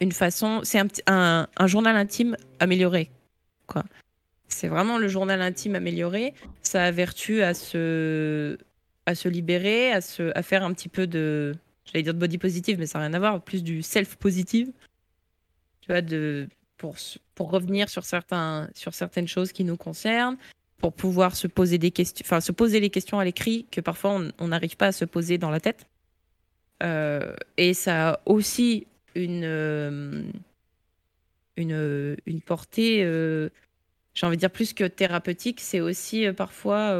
[0.00, 3.10] une façon, c'est un, un, journal intime amélioré.
[3.66, 3.84] quoi.
[4.48, 6.34] C'est vraiment le journal intime amélioré.
[6.62, 8.58] Ça a vertu à se,
[9.06, 12.38] à se libérer, à, se, à faire un petit peu de, j'allais dire de body
[12.38, 14.70] positive, mais ça n'a rien à voir, plus du self positive.
[15.80, 16.96] Tu vois, de, pour,
[17.34, 20.36] pour revenir sur, certains, sur certaines choses qui nous concernent,
[20.78, 24.20] pour pouvoir se poser des questions, enfin se poser les questions à l'écrit que parfois
[24.38, 25.86] on n'arrive pas à se poser dans la tête.
[26.82, 28.86] Euh, et ça a aussi
[29.18, 30.22] une, euh,
[31.56, 33.50] une, une portée, euh,
[34.14, 36.96] j'ai envie de dire plus que thérapeutique, c'est aussi parfois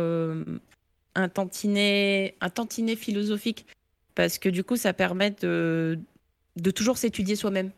[1.15, 3.67] un, tantinet, un tantinet philosophique.
[4.15, 5.99] Parce que du coup, ça permet de,
[6.57, 7.71] de toujours s'étudier soi-même.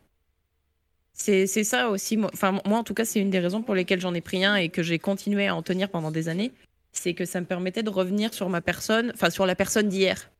[1.12, 2.16] C'est ça aussi.
[2.16, 4.56] Moi, moi, en tout cas, c'est une des raisons pour lesquelles j'en ai pris un
[4.56, 6.52] et que j'ai continué à en tenir pendant des années.
[6.92, 10.30] C'est que ça me permettait de revenir sur ma personne, enfin, sur la personne d'hier.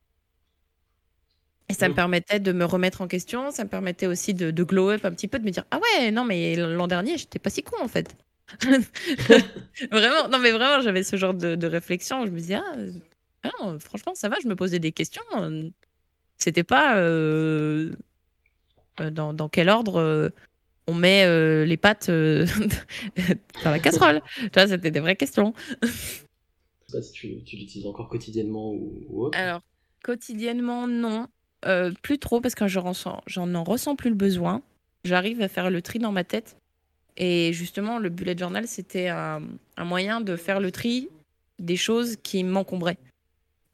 [1.70, 4.90] Et ça me permettait de me remettre en question, ça me permettait aussi de, glow
[4.90, 7.50] up un petit peu, de me dire Ah ouais, non, mais l'an dernier, j'étais pas
[7.50, 8.14] si con en fait.
[9.92, 12.26] vraiment, non, mais vraiment, j'avais ce genre de, réflexion.
[12.26, 12.74] Je me disais ah,
[13.44, 15.22] ah, franchement, ça va, je me posais des questions.
[16.36, 17.92] C'était pas euh,
[19.00, 20.30] euh, dans, dans, quel ordre euh,
[20.86, 21.24] on met
[21.66, 22.10] les pâtes
[23.64, 24.22] dans la casserole.
[24.36, 25.54] tu vois, c'était des vraies questions.
[25.82, 29.38] Je sais pas si tu, l'utilises encore quotidiennement ou, ou autre.
[29.38, 29.60] Alors,
[30.02, 31.28] quotidiennement, non.
[31.66, 34.62] Euh, plus trop parce que j'en en ressens plus le besoin.
[35.04, 36.56] J'arrive à faire le tri dans ma tête.
[37.16, 39.42] Et justement, le bullet journal, c'était un,
[39.78, 41.08] moyen de faire le tri
[41.58, 42.98] des choses qui m'encombraient.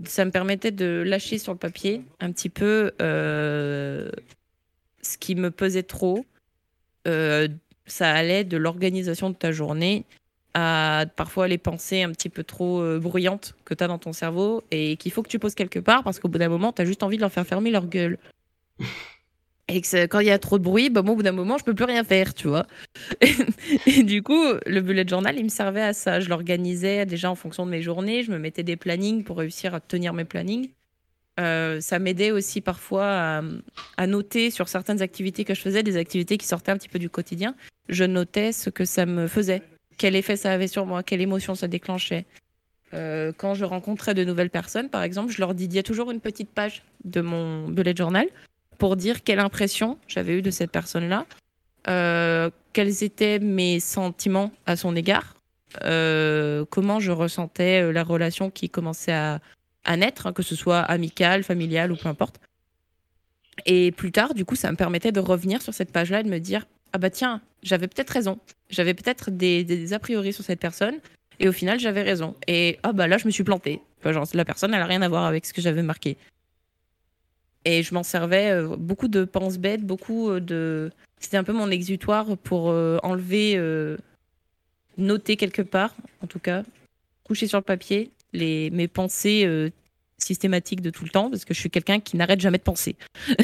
[0.05, 4.11] Ça me permettait de lâcher sur le papier un petit peu euh,
[5.01, 6.27] ce qui me pesait trop.
[7.07, 7.49] Euh,
[7.87, 10.05] ça allait de l'organisation de ta journée
[10.59, 14.14] à parfois les pensées un petit peu trop euh, bruyantes que tu as dans ton
[14.14, 16.81] cerveau et qu'il faut que tu poses quelque part parce qu'au bout d'un moment, tu
[16.81, 18.19] as juste envie de leur faire fermer leur gueule.
[19.69, 21.59] Et que quand il y a trop de bruit, bah, moi, au bout d'un moment,
[21.59, 22.69] je peux plus rien faire, tu vois.
[23.87, 26.21] Et, du coup, le bullet journal, il me servait à ça.
[26.21, 28.23] Je l'organisais déjà en fonction de mes journées.
[28.23, 30.71] Je me mettais des plannings pour réussir à tenir mes plannings.
[31.40, 33.42] Euh, ça m'aidait aussi parfois à,
[33.97, 37.01] à, noter sur certaines activités que je faisais, des activités qui sortaient un petit peu
[37.01, 37.57] du quotidien.
[37.88, 39.62] Je notais ce que ça me faisait
[39.97, 42.27] quel effet ça avait sur moi, quelle émotion ça déclenchait.
[42.95, 46.51] Euh, quand je rencontrais de nouvelles personnes, par exemple, je leur dédiais toujours une petite
[46.51, 48.27] page de mon bullet journal
[48.79, 51.27] pour dire quelle impression j'avais eue de cette personne-là,
[51.89, 55.35] euh, quels étaient mes sentiments à son égard,
[55.83, 59.41] euh, comment je ressentais la relation qui commençait à,
[59.97, 62.41] naître, hein, que ce soit amicale, familiale ou peu importe.
[63.65, 66.29] Et plus tard, du coup, ça me permettait de revenir sur cette page-là et de
[66.29, 68.39] me dire ah bah tiens, j'avais peut-être raison.
[68.71, 70.95] J'avais peut-être des, a priori sur cette personne.
[71.39, 72.35] Et au final, j'avais raison.
[72.47, 73.83] Et ah bah là, je me suis plantée.
[74.03, 76.17] genre, la personne, elle a rien à voir avec ce que j'avais marqué.
[77.67, 80.91] Et je m'en servais euh, beaucoup de penses bêtes, beaucoup euh, de.
[81.21, 83.61] C'était un peu mon exutoire pour euh, enlever,
[84.97, 86.63] noter quelque part, en tout cas,
[87.25, 89.71] coucher sur le papier les, mes pensées
[90.17, 92.97] systématiques de tout le temps, parce que je suis quelqu'un qui n'arrête jamais de penser.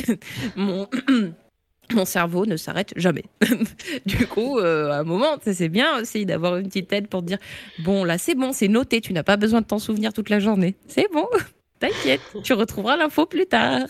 [0.57, 0.89] mon,
[1.91, 3.25] mon cerveau ne s'arrête jamais.
[4.07, 7.39] du coup, euh, à un moment, c'est bien aussi d'avoir une petite tête pour dire
[7.81, 10.41] bon, là, c'est bon, c'est noté, tu n'as pas besoin de t'en souvenir toute la
[10.41, 10.75] journée.
[10.87, 11.27] C'est bon,
[11.81, 13.87] t'inquiète, tu retrouveras l'info plus tard.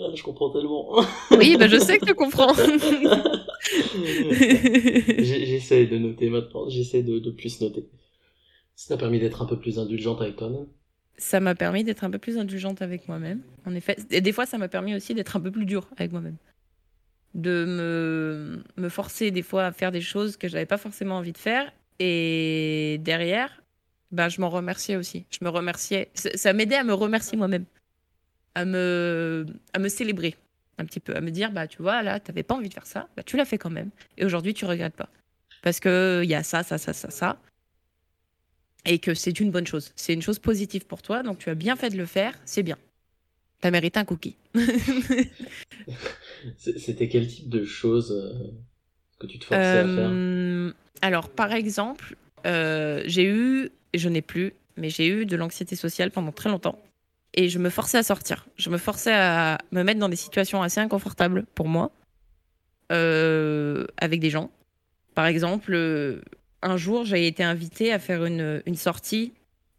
[0.00, 0.94] Ah, je comprends tellement.
[1.32, 2.54] oui, bah, je sais que tu comprends.
[5.18, 7.88] j'essaie de noter maintenant, j'essaie de, de plus noter.
[8.76, 10.68] Ça t'a permis d'être un peu plus indulgente avec toi-même
[11.18, 13.96] ça m'a permis d'être un peu plus indulgente avec moi-même, en effet.
[14.10, 16.36] Et des fois, ça m'a permis aussi d'être un peu plus dur avec moi-même.
[17.34, 21.32] De me, me forcer des fois à faire des choses que j'avais pas forcément envie
[21.32, 21.70] de faire.
[21.98, 23.62] Et derrière,
[24.12, 25.26] bah, je m'en remerciais aussi.
[25.30, 26.10] Je me remerciais.
[26.14, 27.64] Ça, m'aidait à me remercier moi-même.
[28.54, 30.36] À me, à me célébrer
[30.78, 31.16] un petit peu.
[31.16, 33.08] À me dire, bah, tu vois, là, tu n'avais pas envie de faire ça.
[33.16, 33.90] Bah, tu l'as fait quand même.
[34.16, 35.08] Et aujourd'hui, tu regrettes pas.
[35.62, 37.38] Parce qu'il y a ça, ça, ça, ça, ça
[38.88, 39.92] et que c'est une bonne chose.
[39.94, 42.62] C'est une chose positive pour toi, donc tu as bien fait de le faire, c'est
[42.62, 42.78] bien.
[43.60, 44.36] Tu as mérité un cookie.
[46.56, 48.32] C'était quel type de choses euh,
[49.20, 50.10] que tu te forçais à faire?
[50.10, 50.72] euh,
[51.02, 56.10] Alors, par exemple, euh, j'ai eu, je n'ai plus, mais j'ai eu de l'anxiété sociale
[56.10, 56.80] pendant très longtemps.
[57.34, 58.46] Et je me forçais à sortir.
[58.56, 61.90] Je me forçais à me mettre dans des situations assez inconfortables pour moi,
[62.88, 64.50] avec des gens.
[65.14, 65.76] Par exemple,
[66.62, 69.32] un jour, j'ai été invitée à faire une, une sortie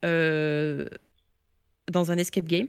[0.05, 0.85] euh,
[1.91, 2.67] dans un escape game.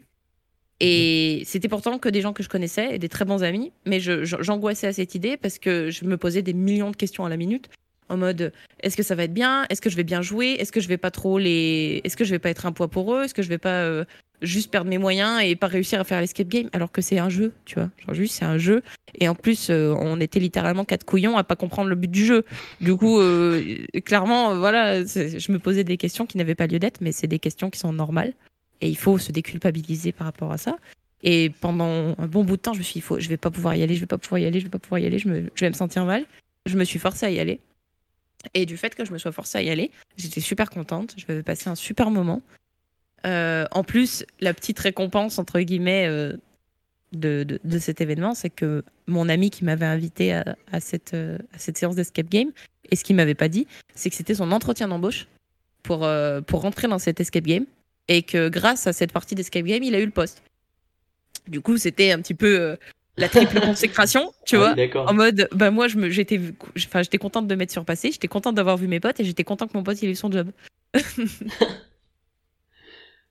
[0.81, 3.71] Et c'était pourtant que des gens que je connaissais et des très bons amis.
[3.87, 7.29] Mais j'angoissais à cette idée parce que je me posais des millions de questions à
[7.29, 7.69] la minute.
[8.09, 8.53] En mode,
[8.83, 9.67] est-ce que ça va être bien?
[9.69, 10.57] Est-ce que je vais bien jouer?
[10.59, 12.01] Est-ce que je vais pas trop les.
[12.03, 13.25] Est-ce que je vais pas être un poids pour eux?
[13.25, 14.05] Est-ce que je vais pas euh,
[14.43, 17.29] juste perdre mes moyens et pas réussir à faire l'escape game alors que c'est un
[17.29, 17.91] jeu, tu vois.
[17.99, 18.83] Genre juste c'est un jeu
[19.15, 22.25] et en plus euh, on était littéralement quatre couillons à pas comprendre le but du
[22.25, 22.45] jeu.
[22.81, 27.01] Du coup euh, clairement voilà, je me posais des questions qui n'avaient pas lieu d'être
[27.01, 28.33] mais c'est des questions qui sont normales
[28.81, 30.77] et il faut se déculpabiliser par rapport à ça.
[31.23, 33.51] Et pendant un bon bout de temps, je me suis dit, faut, je vais pas
[33.51, 35.19] pouvoir y aller, je vais pas pouvoir y aller, je vais pas pouvoir y aller,
[35.19, 36.25] je, me, je vais me sentir mal.
[36.67, 37.61] Je me suis forcée à y aller.
[38.55, 41.15] Et du fait que je me sois forcée à y aller, j'étais super contente.
[41.17, 42.43] Je vais passer un super moment.
[43.27, 46.37] Euh, en plus, la petite récompense, entre guillemets, euh,
[47.13, 51.37] de, de, cet événement, c'est que mon ami qui m'avait invité à, à, cette, euh,
[51.53, 52.51] à cette séance d'escape game,
[52.91, 55.27] et ce qu'il m'avait pas dit, c'est que c'était son entretien d'embauche
[55.83, 56.09] pour,
[56.47, 57.65] pour rentrer dans cette escape game,
[58.09, 60.43] et que grâce à cette partie d'escape game, il a eu le poste.
[61.49, 62.77] Du coup, c'était un petit peu
[63.17, 66.39] la triple consécration, tu ah vois, en mode, bah moi, j'étais
[67.19, 69.85] contente de m'être surpassée, j'étais contente d'avoir vu mes potes, et j'étais contente que mon
[69.85, 70.51] pote il ait eu son job.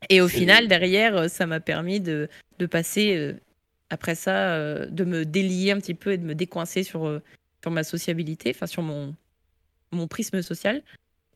[0.07, 3.33] Et au final, derrière, euh, ça m'a permis de, de, passer, euh,
[3.89, 7.21] après ça, euh, de me délier un petit peu et de me décoincer sur,
[7.61, 9.15] sur ma sociabilité, enfin sur mon,
[9.91, 10.83] mon prisme social.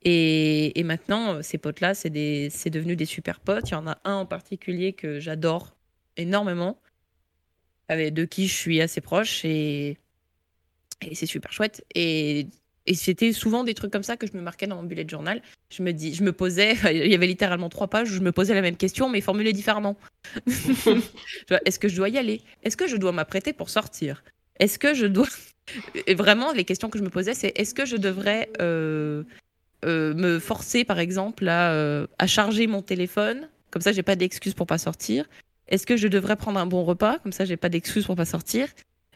[0.03, 3.69] Et, et maintenant, ces potes-là, c'est devenu des super potes.
[3.69, 5.75] Il y en a un en particulier que j'adore
[6.17, 6.79] énormément,
[7.89, 9.97] avec, de qui je suis assez proche et,
[11.01, 11.85] et c'est super chouette.
[11.95, 12.47] Et
[12.85, 15.41] et c'était souvent des trucs comme ça que je me marquais dans mon bullet journal.
[15.69, 18.31] Je me dis, je me posais, il y avait littéralement trois pages où je me
[18.31, 19.97] posais la même question, mais formulée différemment.
[21.65, 22.41] Est-ce que je dois y aller?
[22.63, 24.23] Est-ce que je dois m'apprêter pour sortir?
[24.59, 25.27] Est-ce que je dois.
[26.07, 29.23] Et vraiment, les questions que je me posais, c'est est-ce que je devrais euh,
[29.85, 33.47] euh, me forcer, par exemple, à, euh, à charger mon téléphone?
[33.71, 35.25] Comme ça, j'ai pas d'excuse pour pas sortir.
[35.69, 37.17] Est-ce que je devrais prendre un bon repas?
[37.19, 38.67] Comme ça, j'ai pas d'excuse pour pas sortir.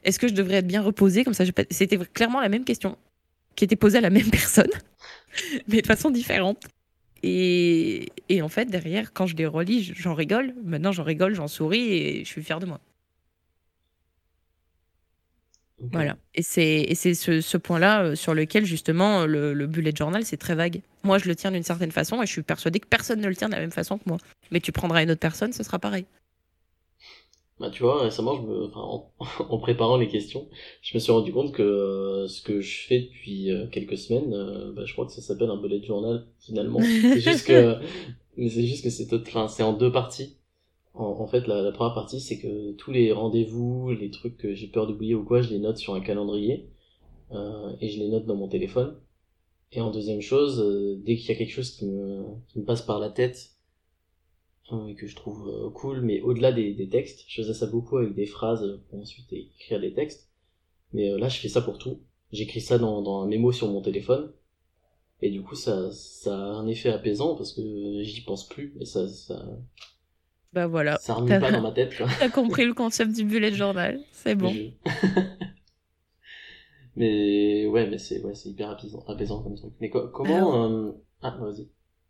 [0.03, 1.25] Est-ce que je devrais être bien reposée?
[1.25, 1.63] Comme ça, pas...
[1.69, 2.97] c'était clairement la même question
[3.57, 4.71] qui était posée à la même personne,
[5.67, 6.63] mais de façon différente.
[7.23, 10.53] Et, et, en fait, derrière, quand je les relis, j'en rigole.
[10.63, 12.79] Maintenant, j'en rigole, j'en souris et je suis fière de moi.
[15.91, 16.17] Voilà.
[16.35, 20.55] Et c'est ce, ce point-là euh, sur lequel, justement, le, le bullet journal, c'est très
[20.55, 20.81] vague.
[21.03, 23.35] Moi, je le tiens d'une certaine façon et je suis persuadée que personne ne le
[23.35, 24.17] tient de la même façon que moi.
[24.51, 26.05] Mais tu prendras une autre personne, ce sera pareil.
[27.59, 29.03] Bah, tu vois, récemment, je me, enfin,
[29.49, 30.47] en, préparant les questions,
[30.81, 34.31] je me suis rendu compte que euh, ce que je fais depuis euh, quelques semaines,
[34.33, 36.79] euh, bah, je crois que ça s'appelle un bullet journal, finalement.
[36.81, 37.77] c'est juste que,
[38.37, 40.37] mais c'est juste que c'est, enfin, c'est en deux parties.
[40.93, 44.53] En, en fait, la, la, première partie, c'est que tous les rendez-vous, les trucs que
[44.53, 46.69] j'ai peur d'oublier ou quoi, je les note sur un calendrier,
[47.81, 48.95] et je les note dans mon téléphone.
[49.73, 50.63] Et en deuxième chose,
[51.05, 53.56] dès qu'il y a quelque chose qui me, qui me passe par la tête,
[54.87, 57.97] et que je trouve euh, cool, mais au-delà des, des, textes, je faisais ça beaucoup
[57.97, 60.29] avec des phrases pour ensuite écrire des textes.
[60.93, 62.01] Mais euh, là, je fais ça pour tout.
[62.31, 64.31] J'écris ça dans, dans un mémo sur mon téléphone.
[65.21, 68.75] Et du coup, ça, ça a un effet apaisant parce que j'y pense plus.
[68.79, 69.43] Et ça, ça,
[70.53, 70.97] bah voilà.
[70.97, 71.93] Ça remet pas dans ma tête.
[72.19, 74.01] T'as compris le concept du bullet journal.
[74.11, 74.53] C'est bon.
[76.95, 79.73] mais ouais, mais c'est ouais, hyper apaisant, apaisant comme truc.
[79.79, 80.65] Mais comment.
[80.65, 80.91] Euh...
[81.21, 81.67] Ah, vas-y.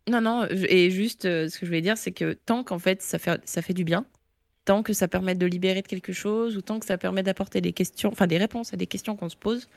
[0.08, 3.02] Non, non, et juste euh, ce que je voulais dire, c'est que tant qu'en fait
[3.02, 4.06] ça fait, ça fait du bien,
[4.64, 7.60] tant que ça permet de libérer de quelque chose, ou tant que ça permet d'apporter
[7.60, 9.68] des questions, enfin des réponses à des questions qu'on se pose,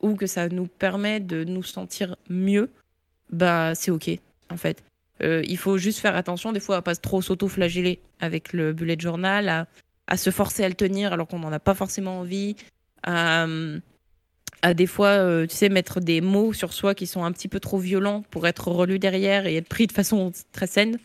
[0.00, 2.70] ou que ça nous permet de nous sentir mieux,
[3.30, 4.10] bah c'est ok
[4.50, 4.82] en fait.
[5.22, 8.96] Euh, il faut juste faire attention des fois à pas trop s'auto-flageller avec le bullet
[8.98, 9.66] journal, à,
[10.06, 12.56] à, se forcer à le tenir alors qu'on n'en a pas forcément envie,
[13.02, 13.46] à,
[14.62, 17.48] à des fois, euh, tu sais, mettre des mots sur soi qui sont un petit
[17.48, 20.98] peu trop violents pour être relus derrière et être pris de façon très saine.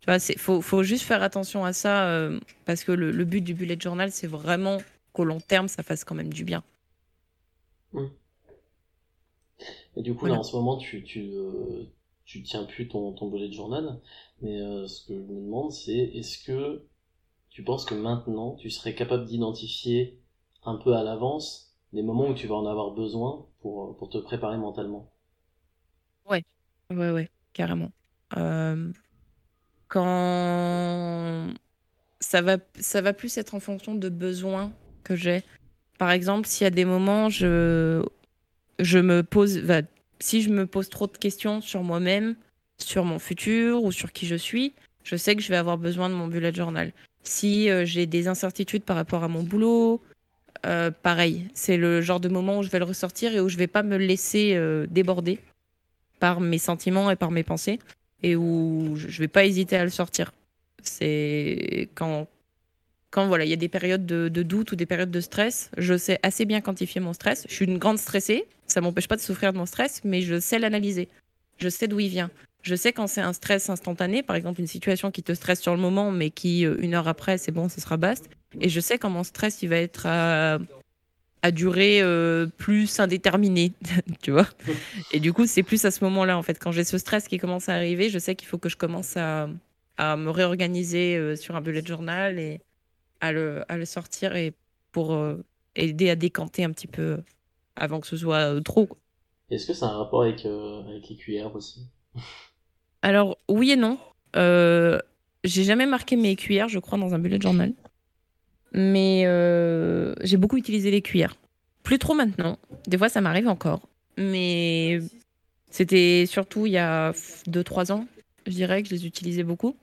[0.00, 3.40] Tu vois, il faut, faut, juste faire attention à ça euh, parce que le, but
[3.40, 4.78] du bullet journal, c'est vraiment
[5.12, 6.62] qu'au long terme, ça fasse quand même du bien.
[7.92, 8.06] Mmh.
[9.96, 11.84] Et du coup, là, en ce moment, tu, tu, euh,
[12.24, 14.00] tu tiens plus ton, ton bullet journal,
[14.40, 14.58] mais
[14.88, 16.84] ce que je me demande, c'est est-ce que
[17.50, 20.18] tu penses que maintenant, tu serais capable d'identifier
[20.64, 24.18] un peu à l'avance des moments où tu vas en avoir besoin pour, pour te
[24.18, 25.12] préparer mentalement.
[26.28, 26.44] Ouais,
[26.90, 27.92] ouais, ouais, carrément.
[28.36, 28.92] Euh,
[29.88, 31.48] quand
[32.20, 34.72] ça va, ça va plus être en fonction de besoins
[35.04, 35.42] que j'ai.
[35.98, 38.02] Par exemple, s'il y a des moments, je,
[38.78, 39.62] je me pose,
[40.18, 42.36] si je me pose trop de questions sur moi-même,
[42.78, 44.72] sur mon futur ou sur qui je suis,
[45.04, 46.92] je sais que je vais avoir besoin de mon bullet journal.
[47.22, 50.00] Si euh, j'ai des incertitudes par rapport à mon boulot,
[50.64, 53.56] euh, pareil, c'est le genre de moment où je vais le ressortir et où je
[53.56, 55.38] vais pas me laisser euh, déborder
[56.20, 57.80] par mes sentiments et par mes pensées
[58.22, 60.32] et où je vais pas hésiter à le sortir.
[60.82, 62.28] C'est quand,
[63.10, 65.96] quand voilà, il y a des périodes de, doute ou des périodes de stress, je
[65.96, 67.44] sais assez bien quantifier mon stress.
[67.48, 70.38] Je suis une grande stressée, ça m'empêche pas de souffrir de mon stress, mais je
[70.38, 71.08] sais l'analyser.
[71.58, 72.30] Je sais d'où il vient.
[72.62, 75.74] Je sais quand c'est un stress instantané, par exemple une situation qui te stresse sur
[75.74, 78.28] le moment, mais qui euh, une heure après, c'est bon, ce sera basta.
[78.60, 80.58] Et je sais quand mon stress, il va être à,
[81.42, 83.72] à durée euh, plus indéterminée,
[84.22, 84.48] tu vois.
[85.12, 87.38] Et du coup, c'est plus à ce moment-là, en fait, quand j'ai ce stress qui
[87.38, 89.48] commence à arriver, je sais qu'il faut que je commence à,
[89.96, 92.60] à me réorganiser euh, sur un bullet journal et
[93.20, 94.52] à le, à le sortir et
[94.90, 95.16] pour
[95.74, 97.22] aider à décanter un petit peu
[97.76, 98.88] avant que ce soit trop.
[99.50, 101.86] Est-ce que ça a un rapport avec, avec les cuillères aussi?
[103.02, 103.98] Alors, oui et non.
[104.36, 104.98] Euh,
[105.44, 107.72] j'ai jamais marqué mes cuillères, je crois, dans un bullet journal.
[108.74, 111.36] Mais euh, j'ai beaucoup utilisé les cuillères.
[111.82, 112.58] Plus trop maintenant.
[112.86, 113.88] Des fois, ça m'arrive encore.
[114.16, 115.00] Mais
[115.70, 117.12] c'était surtout il y a
[117.48, 118.06] 2-3 ans,
[118.46, 119.76] je dirais, que je les utilisais beaucoup.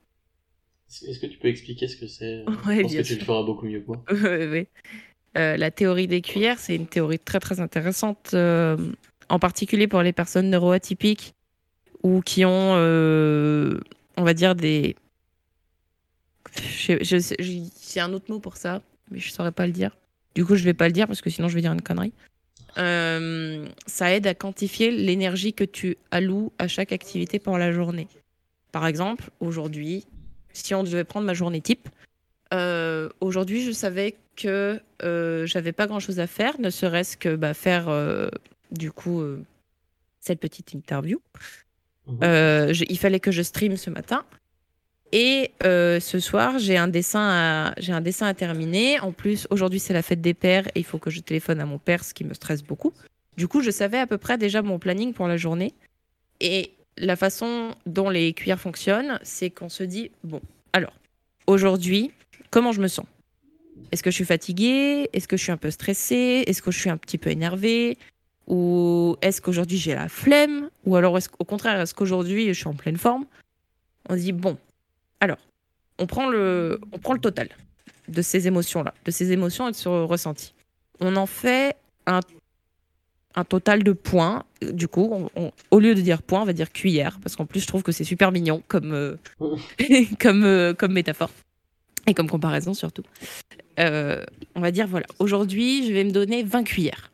[1.08, 3.66] Est-ce que tu peux expliquer ce que c'est Je pense que tu le feras beaucoup
[3.66, 4.04] mieux que moi.
[4.12, 4.68] oui.
[5.38, 10.14] Euh, la théorie des cuillères, c'est une théorie très très intéressante, en particulier pour les
[10.14, 11.36] personnes neuroatypiques
[12.04, 13.80] ou qui ont, euh,
[14.18, 14.96] on va dire, des.
[16.56, 18.82] C'est un autre mot pour ça,
[19.12, 19.96] mais je saurais pas le dire.
[20.36, 22.14] Du coup, je vais pas le dire parce que sinon je vais dire une connerie.
[22.78, 28.08] Euh, ça aide à quantifier l'énergie que tu alloues à chaque activité pour la journée.
[28.72, 30.06] Par exemple, aujourd'hui,
[30.54, 31.90] si on devait prendre ma journée type,
[32.54, 37.36] euh, aujourd'hui, je savais que euh, j'avais pas grand chose à faire, ne serait-ce que
[37.36, 37.90] bah, faire
[38.72, 39.24] du coup
[40.20, 41.20] cette petite interview.
[42.24, 44.26] Euh, il fallait que je stream ce matin.
[45.12, 49.00] Et euh, ce soir, j'ai un, dessin à, j'ai un dessin à terminer.
[49.00, 51.66] En plus, aujourd'hui, c'est la fête des pères et il faut que je téléphone à
[51.66, 52.94] mon père, ce qui me stresse beaucoup.
[53.38, 55.74] Du coup, je savais à peu près déjà mon planning pour la journée.
[56.42, 60.42] Et la façon dont les cuillères fonctionnent, c'est qu'on se dit bon,
[60.74, 60.94] alors,
[61.48, 62.12] aujourd'hui,
[62.52, 63.06] comment je me sens?
[63.92, 65.10] Est-ce que je suis fatiguée?
[65.14, 66.44] Est-ce que je suis un peu stressée?
[66.46, 67.98] Est-ce que je suis un petit peu énervée?
[68.48, 70.70] Ou est-ce qu'aujourd'hui j'ai la flemme?
[70.86, 73.26] Ou alors au contraire, est-ce qu'aujourd'hui je suis en pleine forme?
[74.10, 74.58] On dit bon,
[75.20, 75.38] alors,
[75.98, 77.50] on prend le, on prend le total
[78.08, 80.54] de ces émotions-là, de ces émotions et de ce ressenti.
[81.00, 81.76] On en fait
[82.08, 82.22] un,
[83.36, 84.44] un total de points.
[84.62, 85.30] Du coup,
[85.72, 87.92] au lieu de dire points, on va dire cuillère, parce qu'en plus je trouve que
[87.92, 89.16] c'est super mignon comme, euh,
[90.20, 91.32] comme, euh, comme métaphore
[92.08, 93.04] et comme comparaison surtout.
[93.80, 94.24] Euh,
[94.56, 97.12] on va dire voilà, aujourd'hui je vais me donner 20 cuillères.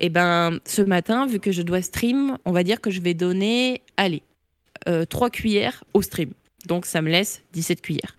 [0.00, 3.00] Et eh ben, ce matin, vu que je dois stream, on va dire que je
[3.00, 4.22] vais donner, allez,
[4.86, 6.30] euh, 3 cuillères au stream.
[6.66, 8.16] Donc, ça me laisse 17 cuillères.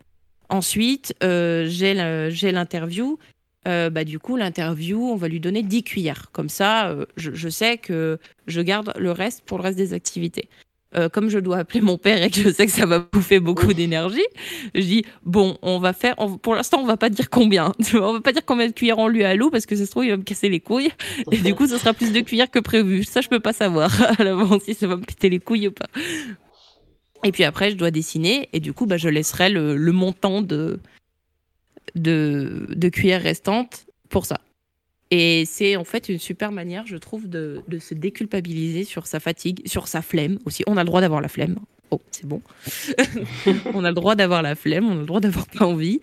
[0.49, 3.19] Ensuite, euh, j'ai l'interview.
[3.67, 6.31] Euh, bah, du coup, l'interview, on va lui donner 10 cuillères.
[6.31, 8.17] Comme ça, euh, je, sais que
[8.47, 10.49] je garde le reste pour le reste des activités.
[11.13, 13.73] Comme je dois appeler mon père et que je sais que ça va bouffer beaucoup
[13.75, 14.25] d'énergie,
[14.73, 16.15] je dis bon, on va faire.
[16.41, 17.73] pour l'instant, on va pas dire combien.
[17.93, 20.05] on va pas dire combien de cuillères on lui a parce que ça se trouve
[20.05, 20.89] il va me casser les couilles
[21.31, 23.03] et du coup, ce sera plus de cuillères que prévu.
[23.03, 25.73] Ça, je peux pas savoir à l'avance si ça va me péter les couilles ou
[25.73, 25.85] pas.
[27.23, 30.79] Et puis après, je dois dessiner et du coup, bah, je laisserai le, montant de,
[31.95, 34.39] de, de cuillères restantes pour ça.
[35.11, 39.19] Et c'est en fait une super manière, je trouve, de, de, se déculpabiliser sur sa
[39.19, 40.63] fatigue, sur sa flemme aussi.
[40.67, 41.57] On a le droit d'avoir la flemme.
[41.91, 42.41] Oh, c'est bon.
[43.73, 45.99] on a le droit d'avoir la flemme, on a le droit d'avoir pas envie.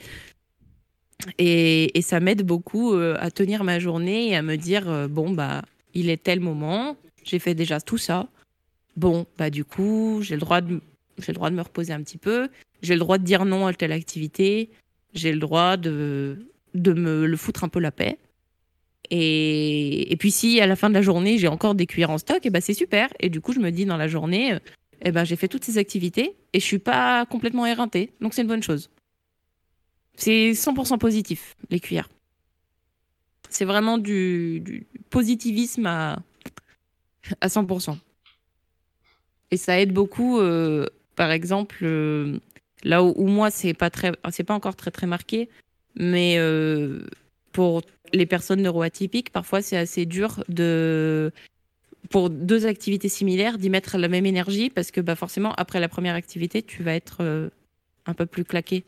[1.39, 5.07] Et, et ça m'aide beaucoup euh, à tenir ma journée et à me dire euh,
[5.07, 5.63] bon, bah,
[5.95, 8.27] il est tel moment, j'ai fait déjà tout ça.
[8.97, 10.81] Bon, bah, du coup, j'ai le, droit de,
[11.19, 12.49] j'ai le droit de me reposer un petit peu.
[12.83, 14.71] J'ai le droit de dire non à telle activité.
[15.15, 18.19] J'ai le droit de, de me le foutre un peu la paix.
[19.11, 22.39] Et, puis si à la fin de la journée j'ai encore des cuillères en stock,
[22.39, 23.09] et eh ben c'est super.
[23.21, 24.59] Et du coup je me dis dans la journée, et
[25.03, 28.43] eh ben j'ai fait toutes ces activités et je suis pas complètement éreintée, donc c'est
[28.43, 28.91] une bonne chose.
[30.17, 32.09] C'est 100% positif les cuillères.
[33.49, 36.19] C'est vraiment du, positivisme à,
[37.41, 37.97] à 100%.
[39.53, 40.87] Et ça aide beaucoup, euh,
[41.17, 42.39] par exemple, euh,
[42.85, 45.49] là où, moi c'est pas très, c'est pas encore très très marqué,
[45.97, 47.01] mais euh,
[47.53, 51.33] pour les personnes neuroatypiques, parfois c'est assez dur de
[52.11, 55.89] pour deux activités similaires d'y mettre la même énergie parce que bah forcément après la
[55.89, 57.49] première activité tu vas être euh,
[58.07, 58.85] un peu plus claqué.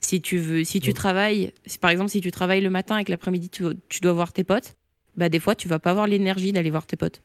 [0.00, 3.10] Si tu veux, si tu travailles, par exemple si tu travailles le matin et que
[3.10, 4.76] l'après-midi tu, tu, dois voir tes potes,
[5.16, 7.22] bah des fois tu vas pas avoir l'énergie d'aller voir tes potes.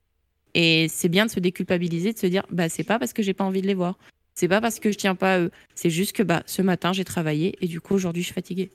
[0.56, 3.34] Et c'est bien de se déculpabiliser, de se dire bah c'est pas parce que j'ai
[3.34, 4.00] pas envie de les voir,
[4.40, 6.94] c'est pas parce que je tiens pas à eux, c'est juste que bah ce matin
[6.94, 8.72] j'ai travaillé et du coup aujourd'hui je suis fatiguée.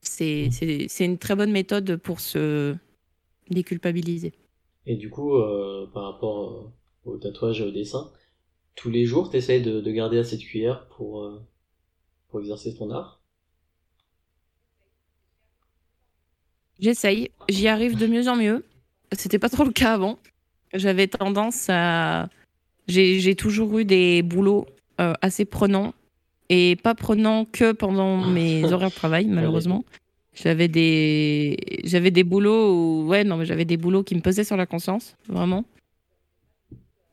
[0.00, 0.50] C'est
[0.98, 2.74] une très bonne méthode pour se
[3.48, 4.32] déculpabiliser.
[4.84, 6.72] Et du coup, euh, par rapport
[7.06, 8.10] euh, au tatouage et au dessin,
[8.74, 11.40] tous les jours, tu essayes de, garder assez de cuillères pour, euh,
[12.28, 13.20] pour exercer ton art?
[16.80, 18.64] J'essaye, j'y arrive de mieux en mieux.
[19.12, 20.18] C'était pas trop le cas avant.
[20.74, 22.28] J'avais tendance à,
[22.88, 24.66] J'ai toujours eu des boulots
[25.00, 25.94] euh, assez prenants
[26.48, 29.84] et pas prenants que pendant mes horaires de travail, malheureusement.
[30.34, 34.44] J'avais des, j'avais des boulots où, ouais, non, mais j'avais des boulots qui me pesaient
[34.44, 35.64] sur la conscience, vraiment.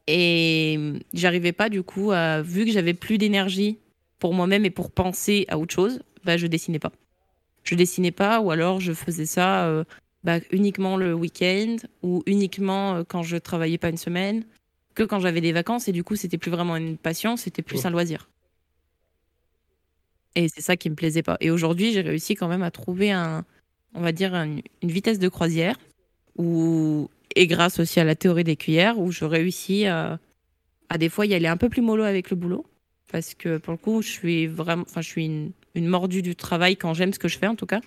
[0.07, 0.77] Et
[1.13, 3.77] j'arrivais pas, du coup, à, vu que j'avais plus d'énergie
[4.19, 6.91] pour moi-même et pour penser à autre chose, bah, je dessinais pas.
[7.63, 9.85] Je dessinais pas, ou alors je faisais ça euh,
[10.23, 14.43] bah, uniquement le week-end, ou uniquement euh, quand je travaillais pas une semaine,
[14.95, 17.85] que quand j'avais des vacances, et du coup, c'était plus vraiment une passion, c'était plus
[17.85, 18.29] un loisir.
[20.35, 21.37] Et c'est ça qui me plaisait pas.
[21.41, 23.45] Et aujourd'hui, j'ai réussi quand même à trouver un,
[23.93, 25.77] on va dire, une vitesse de croisière,
[26.37, 30.19] où, et grâce aussi à la théorie des cuillères, où je réussis à,
[30.89, 32.65] à des fois y aller un peu plus mollo avec le boulot.
[33.11, 36.35] Parce que pour le coup, je suis vraiment, enfin, je suis une, une mordue du
[36.35, 37.81] travail quand j'aime ce que je fais en tout cas.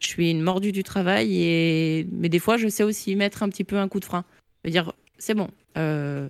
[0.00, 3.48] Je suis une mordue du travail et mais des fois, je sais aussi mettre un
[3.48, 4.24] petit peu un coup de frein.
[4.64, 5.48] Je dire, c'est bon.
[5.76, 6.28] Euh,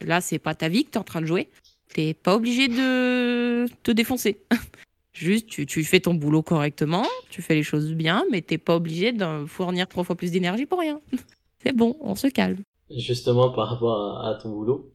[0.00, 1.48] là, c'est pas ta vie que tu es en train de jouer.
[1.92, 4.40] T'es pas obligé de te défoncer.
[5.12, 9.12] Juste, tu, fais ton boulot correctement, tu fais les choses bien, mais t'es pas obligé
[9.12, 11.02] de fournir trois fois plus d'énergie pour rien.
[11.62, 12.62] C'est bon, on se calme.
[12.90, 14.90] Justement, par rapport à, ton boulot,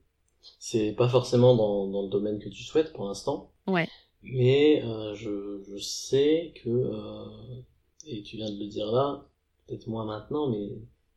[0.60, 3.52] c'est pas forcément dans, le domaine que tu souhaites pour l'instant.
[3.68, 3.88] Ouais.
[4.22, 7.26] Mais euh, je, sais que, euh,
[8.06, 9.26] et tu viens de le dire là,
[9.66, 10.70] peut-être moins maintenant, mais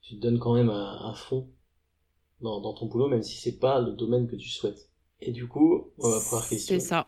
[0.03, 1.49] tu te donnes quand même à, fond
[2.41, 4.89] dans, dans, ton boulot, même si c'est pas le domaine que tu souhaites.
[5.21, 6.75] Et du coup, ma première question.
[6.75, 7.07] C'est ça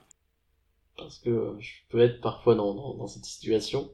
[0.96, 3.90] parce que je peux être parfois dans, dans, cette situation.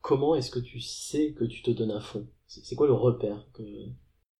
[0.00, 2.26] Comment est-ce que tu sais que tu te donnes à fond?
[2.46, 3.62] C'est quoi le repère que...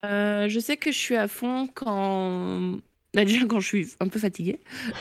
[0.04, 2.78] Euh, je sais que je suis à fond quand.
[3.14, 4.60] Bah, déjà, quand je suis un peu fatiguée.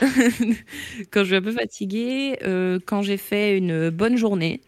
[1.10, 4.62] quand je suis un peu fatiguée, euh, quand j'ai fait une bonne journée.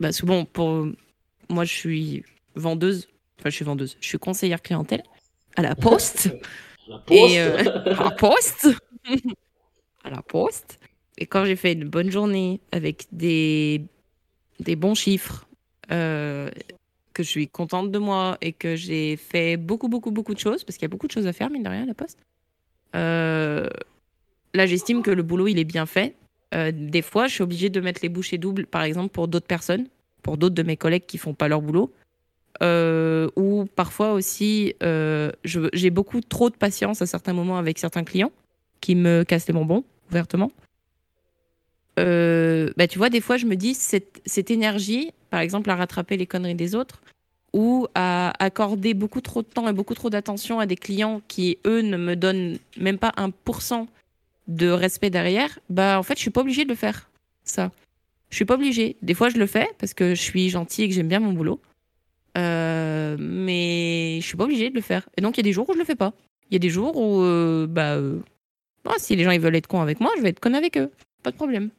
[0.00, 0.86] Bah, souvent, pour
[1.48, 2.24] moi, je suis
[2.56, 3.06] vendeuse.
[3.40, 3.96] Enfin, je suis vendeuse.
[4.00, 5.02] Je suis conseillère clientèle
[5.56, 6.28] à la poste.
[6.86, 7.10] à la poste.
[7.10, 8.68] Et, euh, à la poste.
[10.04, 10.78] à la poste.
[11.18, 13.82] Et quand j'ai fait une bonne journée avec des,
[14.60, 15.46] des bons chiffres,
[15.90, 16.50] euh,
[17.12, 20.64] que je suis contente de moi et que j'ai fait beaucoup, beaucoup, beaucoup de choses,
[20.64, 22.18] parce qu'il y a beaucoup de choses à faire, mine de rien, à la poste.
[22.94, 23.68] Euh,
[24.54, 26.14] là, j'estime que le boulot, il est bien fait.
[26.54, 29.46] Euh, des fois, je suis obligée de mettre les bouchées doubles, par exemple, pour d'autres
[29.46, 29.88] personnes,
[30.22, 31.92] pour d'autres de mes collègues qui font pas leur boulot.
[32.62, 34.74] Ou parfois aussi,
[35.44, 38.32] j'ai beaucoup trop de patience à certains moments avec certains clients
[38.80, 40.50] qui me casse les bonbons, ouvertement.
[41.98, 46.16] Euh, bah, tu vois, des fois, je me dis, cette, énergie, par exemple, à rattraper
[46.16, 47.02] les conneries des autres,
[47.52, 51.58] ou à accorder beaucoup trop de temps et beaucoup trop d'attention à des clients qui,
[51.66, 53.88] eux, ne me donnent même pas un pourcent
[54.48, 57.10] de respect derrière, bah, en fait, je suis pas obligée de le faire,
[57.44, 57.70] ça.
[58.30, 58.96] Je suis pas obligée.
[59.02, 61.32] Des fois, je le fais parce que je suis gentille et que j'aime bien mon
[61.32, 61.60] boulot.
[62.38, 65.08] Euh, mais je suis pas obligée de le faire.
[65.16, 66.12] Et donc, il y a des jours où je le fais pas.
[66.50, 67.98] Il y a des jours où, euh, bah,
[68.98, 70.90] si les gens ils veulent être cons avec moi, je vais être con avec eux.
[71.22, 71.70] Pas de problème.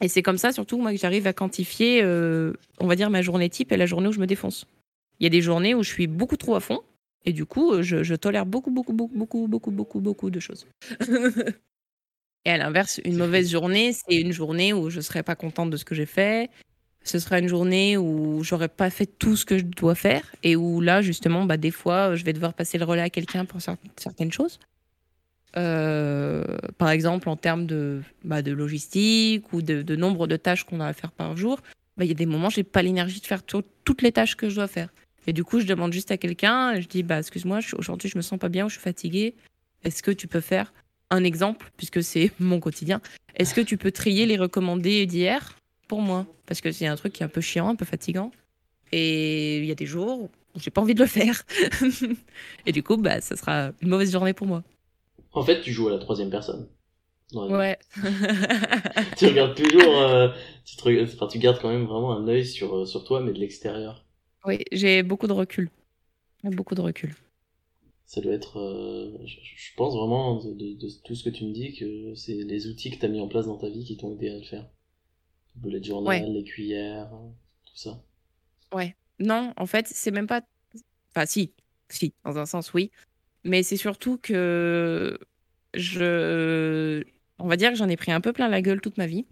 [0.00, 3.22] Et c'est comme ça, surtout, moi, que j'arrive à quantifier, euh, on va dire, ma
[3.22, 4.66] journée type et la journée où je me défonce.
[5.20, 6.80] Il y a des journées où je suis beaucoup trop à fond,
[7.24, 10.66] et du coup, je, tolère beaucoup, beaucoup, beaucoup, beaucoup, beaucoup, beaucoup, beaucoup de choses.
[12.44, 15.70] et à l'inverse, une mauvaise journée, c'est une journée où je ne serai pas contente
[15.70, 16.50] de ce que j'ai fait.
[17.04, 20.56] Ce sera une journée où j'aurais pas fait tout ce que je dois faire, et
[20.56, 23.60] où là, justement, bah, des fois, je vais devoir passer le relais à quelqu'un pour
[23.60, 24.58] certaines choses.
[25.56, 26.44] Euh,
[26.78, 30.92] par exemple, en termes de, bah, logistique ou de, nombre de tâches qu'on a à
[30.92, 31.60] faire par jour,
[31.96, 34.48] bah, il y a des moments, j'ai pas l'énergie de faire toutes les tâches que
[34.48, 34.88] je dois faire.
[35.26, 38.22] Et du coup, je demande juste à quelqu'un, je dis, bah, excuse-moi, aujourd'hui, je me
[38.22, 39.34] sens pas bien ou je suis fatiguée.
[39.84, 40.72] Est-ce que tu peux faire
[41.10, 43.00] un exemple, puisque c'est mon quotidien
[43.36, 45.56] Est-ce que tu peux trier les recommandés d'hier
[45.92, 48.30] pour moi Parce que c'est un truc qui est un peu chiant, un peu fatigant.
[48.92, 51.42] Et il y a des jours où j'ai pas envie de le faire.
[52.66, 54.62] et du coup, bah, ça sera une mauvaise journée pour moi.
[55.34, 56.66] En fait, tu joues à la troisième personne.
[57.34, 57.78] Ouais.
[59.18, 60.28] tu regardes toujours, euh,
[60.64, 63.38] tu, enfin, tu gardes quand même vraiment un œil sur, euh, sur toi, mais de
[63.38, 64.06] l'extérieur.
[64.46, 65.68] Oui, j'ai beaucoup de recul.
[66.42, 67.14] Beaucoup de recul.
[68.06, 71.74] Ça doit être, euh, je, pense vraiment de, de, tout ce que tu me dis
[71.74, 74.12] que c'est les outils que tu as mis en place dans ta vie qui t'ont
[74.12, 74.66] aidé à le faire.
[75.56, 77.10] Le bullet journal, les cuillères,
[77.64, 78.00] tout ça.
[78.74, 78.96] Ouais.
[79.18, 80.42] Non, en fait, c'est même pas.
[81.14, 81.52] Enfin, si,
[81.88, 82.90] si, dans un sens, oui.
[83.44, 85.18] Mais c'est surtout que
[85.74, 87.02] je.
[87.38, 89.26] On va dire que j'en ai pris un peu plein la gueule toute ma vie.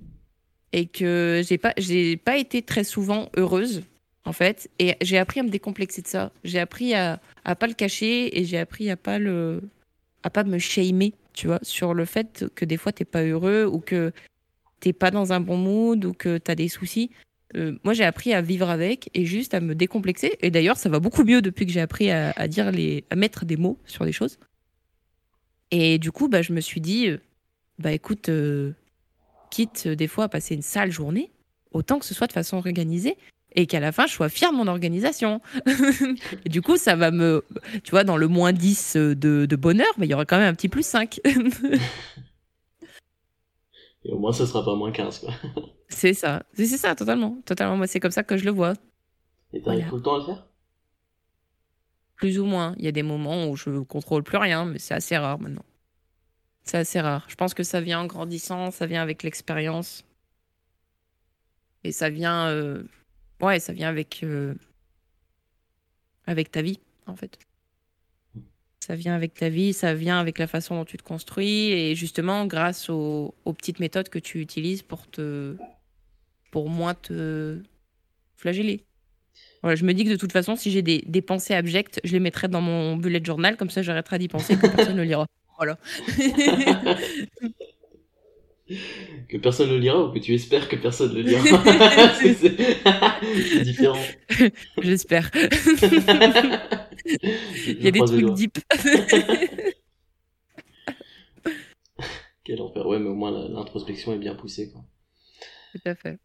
[0.72, 3.82] Et que j'ai pas, j'ai pas été très souvent heureuse,
[4.24, 4.70] en fait.
[4.78, 6.30] Et j'ai appris à me décomplexer de ça.
[6.44, 9.62] J'ai appris à, à pas le cacher et j'ai appris à pas le.
[10.22, 13.64] à pas me shamer, tu vois, sur le fait que des fois t'es pas heureux
[13.64, 14.12] ou que
[14.80, 17.10] t'es pas dans un bon mood ou que t'as des soucis.
[17.56, 20.38] euh, moi, j'ai appris à vivre avec et juste à me décomplexer.
[20.40, 23.44] Et d'ailleurs, ça va beaucoup mieux depuis que j'ai appris à, dire les, à mettre
[23.44, 24.38] des mots sur des choses.
[25.70, 27.18] Et du coup, bah, je me suis dit, euh,
[27.78, 28.72] bah écoute, euh,
[29.50, 31.30] quitte des fois à passer une sale journée,
[31.72, 33.16] autant que ce soit de façon organisée
[33.56, 35.40] et qu'à la fin, je sois fière de mon organisation.
[36.44, 37.44] et du coup, ça va me.
[37.82, 39.14] Tu vois, dans le moins 10 de,
[39.46, 41.20] de bonheur, bah, il y aura quand même un petit plus 5.
[44.04, 45.34] et au moins, ce sera pas moins 15, quoi.
[45.88, 46.42] C'est ça.
[46.54, 47.40] C'est ça, totalement.
[47.44, 47.76] Totalement.
[47.76, 48.74] Moi, c'est comme ça que je le vois.
[49.52, 50.46] Et t'arrives tout le temps à le faire?
[52.16, 52.74] Plus ou moins.
[52.78, 55.64] Il y a des moments où je contrôle plus rien, mais c'est assez rare maintenant.
[56.62, 57.26] C'est assez rare.
[57.28, 60.04] Je pense que ça vient en grandissant, ça vient avec l'expérience.
[61.82, 62.46] Et ça vient.
[62.48, 62.84] Euh,
[63.42, 64.20] ouais, ça vient avec.
[64.22, 64.54] Euh,
[66.26, 67.38] avec ta vie, en fait.
[68.80, 71.94] Ça vient avec ta vie, ça vient avec la façon dont tu te construis et
[71.94, 75.56] justement grâce aux petites méthodes que tu utilises pour te,
[76.50, 77.62] pour moins te
[78.36, 78.84] flageller.
[79.62, 82.20] Voilà, je me dis que de toute façon, si j'ai des, pensées abjectes, je les
[82.20, 85.26] mettrai dans mon bullet journal, comme ça j'arrêterai d'y penser personne ne lira.
[85.58, 85.78] Voilà.
[89.28, 91.42] que personne ne le lira ou que tu espères que personne ne le lira
[92.20, 93.98] C'est différent.
[94.82, 95.30] J'espère.
[97.66, 98.58] Il y a des trucs deep.
[102.44, 102.86] Quel enfer.
[102.86, 104.70] Ouais, mais au moins l'introspection est bien poussée.
[104.70, 104.82] Quoi.
[105.72, 106.18] Tout à fait.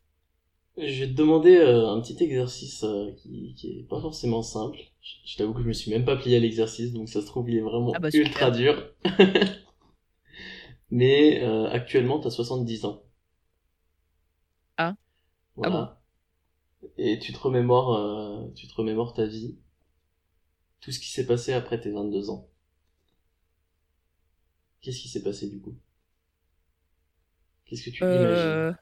[0.77, 4.77] Je vais te demander euh, un petit exercice euh, qui, qui est pas forcément simple.
[5.23, 7.49] Je, t'avoue que je me suis même pas plié à l'exercice, donc ça se trouve
[7.49, 8.75] il est vraiment ah bah, ultra dur.
[10.89, 13.03] Mais euh, actuellement t'as 70 ans.
[14.77, 14.95] Ah.
[15.55, 16.01] Voilà.
[16.83, 19.57] Ah Et tu te remémores, tu te remémores ta vie,
[20.81, 22.47] tout ce qui s'est passé après tes 22 ans.
[24.81, 25.75] Qu'est-ce qui s'est passé du coup?
[27.65, 28.75] Qu'est-ce que tu imagines?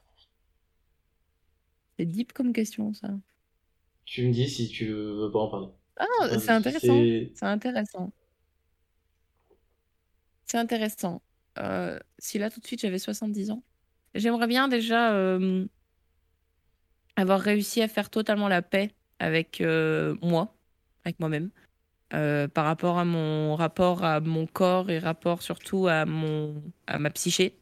[1.96, 3.08] c'est deep comme question, ça.
[4.04, 5.68] Tu me dis si tu veux pas en parler.
[5.96, 7.00] Ah, c'est intéressant.
[7.34, 8.12] C'est intéressant.
[10.46, 11.22] C'est intéressant.
[11.58, 13.62] Euh, si là, tout de suite, j'avais 70 ans,
[14.14, 15.66] j'aimerais bien déjà euh,
[17.16, 20.54] avoir réussi à faire totalement la paix avec euh, moi,
[21.04, 21.50] avec moi-même,
[22.10, 27.10] par rapport à mon rapport à mon corps et rapport surtout à, mon, à ma
[27.10, 27.58] psyché.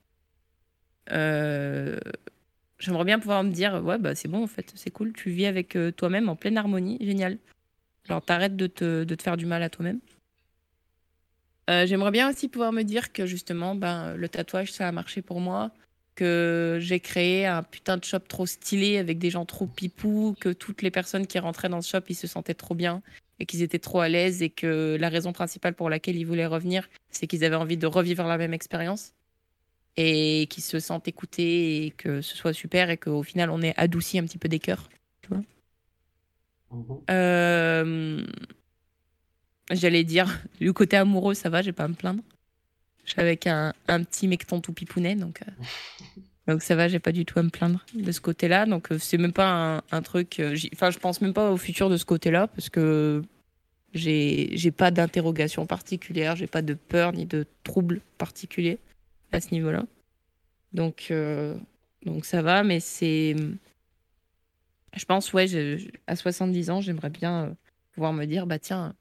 [1.08, 5.46] J'aimerais bien pouvoir me dire, ouais, bah c'est bon en fait, c'est cool, tu vis
[5.46, 7.38] avec toi-même en pleine harmonie, génial.
[8.08, 10.00] Genre, t'arrêtes de te, de te faire du mal à toi-même.
[11.70, 15.22] Euh, j'aimerais bien aussi pouvoir me dire que justement, ben, le tatouage, ça a marché
[15.22, 15.70] pour moi,
[16.14, 20.50] que j'ai créé un putain de shop trop stylé avec des gens trop pipou, que
[20.50, 23.02] toutes les personnes qui rentraient dans ce shop, ils se sentaient trop bien
[23.38, 26.46] et qu'ils étaient trop à l'aise et que la raison principale pour laquelle ils voulaient
[26.46, 29.14] revenir, c'est qu'ils avaient envie de revivre la même expérience
[29.96, 33.74] et qu'ils se sentent écoutés et que ce soit super et qu'au final on ait
[33.76, 34.88] adouci un petit peu des cœurs.
[35.22, 35.42] Tu vois
[36.70, 37.00] mhm.
[37.10, 38.26] euh,
[39.72, 42.22] J'allais dire, le côté amoureux, ça va, j'ai pas à me plaindre.
[43.04, 45.64] Je suis avec un, un petit mecton tout pipounet, donc, euh,
[46.46, 48.66] donc ça va, j'ai pas du tout à me plaindre de ce côté-là.
[48.66, 50.40] Donc euh, c'est même pas un, un truc.
[50.72, 53.22] Enfin, je pense même pas au futur de ce côté-là parce que
[53.94, 58.78] j'ai pas d'interrogation particulière, j'ai pas de peur ni de trouble particulier
[59.32, 59.84] à ce niveau-là.
[60.72, 61.56] Donc, euh,
[62.04, 63.36] donc ça va, mais c'est.
[64.94, 65.46] Je pense, ouais,
[66.06, 67.50] à 70 ans, j'aimerais bien euh,
[67.92, 68.94] pouvoir me dire, bah tiens,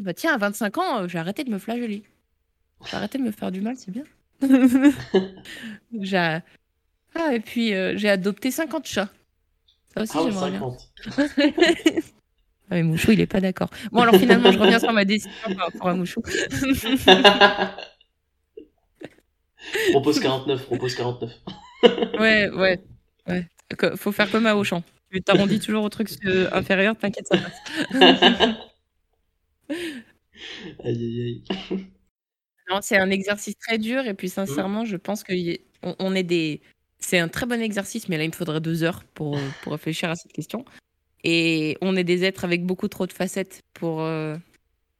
[0.00, 2.04] ah bah tiens, à 25 ans, j'ai arrêté de me flageller.
[2.86, 4.04] J'ai arrêté de me faire du mal, c'est bien.
[6.00, 6.38] j'ai...
[7.14, 9.10] Ah, et puis euh, j'ai adopté 50 chats.
[9.94, 10.62] Ça aussi, ah, j'aimerais bien.
[11.18, 11.24] ah,
[12.70, 13.68] mais Mouchou, il est pas d'accord.
[13.92, 16.22] Bon, alors finalement, je reviens sur ma décision par rapport à Mouchou.
[19.90, 21.30] propose 49, propose 49.
[22.18, 22.80] ouais, ouais,
[23.28, 23.46] ouais.
[23.96, 24.82] Faut faire comme à Auchan.
[25.12, 26.08] Tu t'arrondis toujours au truc
[26.52, 27.60] inférieur, t'inquiète, ça passe.
[30.84, 31.86] aïe, aïe, aïe.
[32.68, 35.34] Non, c'est un exercice très dur et puis sincèrement, je pense qu'on
[35.98, 36.60] on est des.
[36.98, 40.10] C'est un très bon exercice, mais là, il me faudrait deux heures pour, pour réfléchir
[40.10, 40.64] à cette question.
[41.24, 44.02] Et on est des êtres avec beaucoup trop de facettes pour.
[44.02, 44.36] Euh,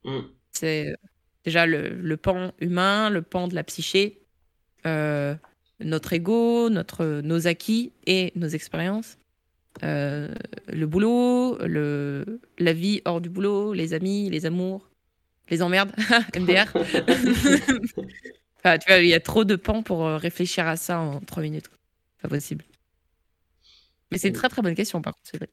[0.04, 0.20] mm.
[0.52, 0.94] C'est
[1.44, 4.20] déjà le, le pan humain, le pan de la psyché,
[4.86, 5.34] euh,
[5.80, 9.16] notre ego, notre, nos acquis et nos expériences.
[9.82, 10.28] Euh,
[10.68, 14.89] le boulot, le, la vie hors du boulot, les amis, les amours,
[15.50, 15.92] les emmerdes,
[16.38, 16.66] MDR.
[18.58, 21.20] enfin, tu vois, il y a trop de pans pour euh, réfléchir à ça en
[21.20, 21.70] trois minutes.
[22.22, 22.64] Pas possible.
[24.10, 25.48] Mais c'est une très très bonne question par contre, c'est vrai.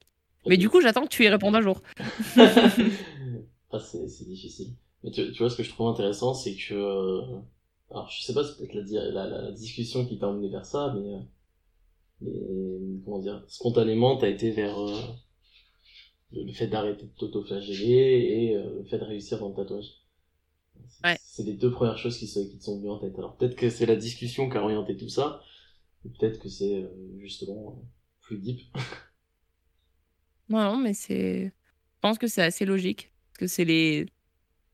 [0.46, 1.82] Mais du coup, j'attends que tu y répondes un jour.
[2.36, 4.72] ah, c'est difficile.
[5.04, 7.20] Mais tu, tu, vois, ce que je trouve intéressant, c'est que
[7.90, 10.94] alors je sais pas, c'est peut-être la, la, la, discussion qui t'a emmené vers ça,
[10.94, 11.20] mais
[12.26, 15.00] euh, comment dire, spontanément, t'as été vers euh,
[16.32, 19.86] le fait d'arrêter de t'autoflageller et euh, le fait de réussir dans le tatouage.
[21.22, 23.18] C'est les deux premières choses qui, qui te sont venues en tête.
[23.18, 25.42] Alors peut-être que c'est la discussion qui a orienté tout ça,
[26.04, 27.82] ou peut-être que c'est euh, justement
[28.20, 28.60] plus deep.
[30.48, 31.46] non, non, mais c'est.
[31.46, 33.12] Je pense que c'est assez logique.
[33.30, 34.06] Parce que c'est les...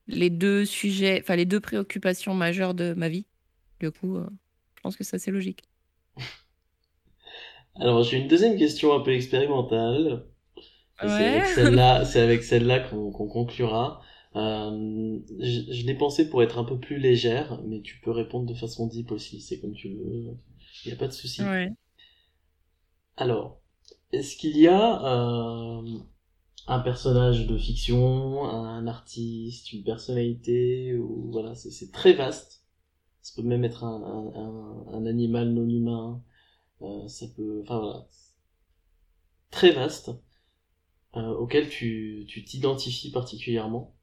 [0.08, 3.26] les deux sujets, enfin les deux préoccupations majeures de ma vie.
[3.80, 4.18] Du coup,
[4.76, 5.64] je pense que c'est assez logique.
[7.76, 10.24] Alors, j'ai une deuxième question un peu expérimentale.
[11.00, 14.00] C'est avec celle-là, c'est avec celle-là qu'on conclura.
[14.36, 18.54] Euh, je, l'ai pensé pour être un peu plus légère, mais tu peux répondre de
[18.54, 20.36] façon deep aussi, c'est comme tu veux.
[20.84, 21.42] Il n'y a pas de souci.
[23.16, 23.60] Alors,
[24.12, 25.82] est-ce qu'il y a euh,
[26.66, 32.64] un personnage de fiction, un artiste, une personnalité, ou voilà, c'est très vaste.
[33.22, 36.22] Ça peut même être un, un, un animal non humain,
[36.82, 38.06] euh, ça peut, enfin voilà,
[39.50, 40.10] très vaste,
[41.16, 43.94] euh, auquel tu t'identifies particulièrement.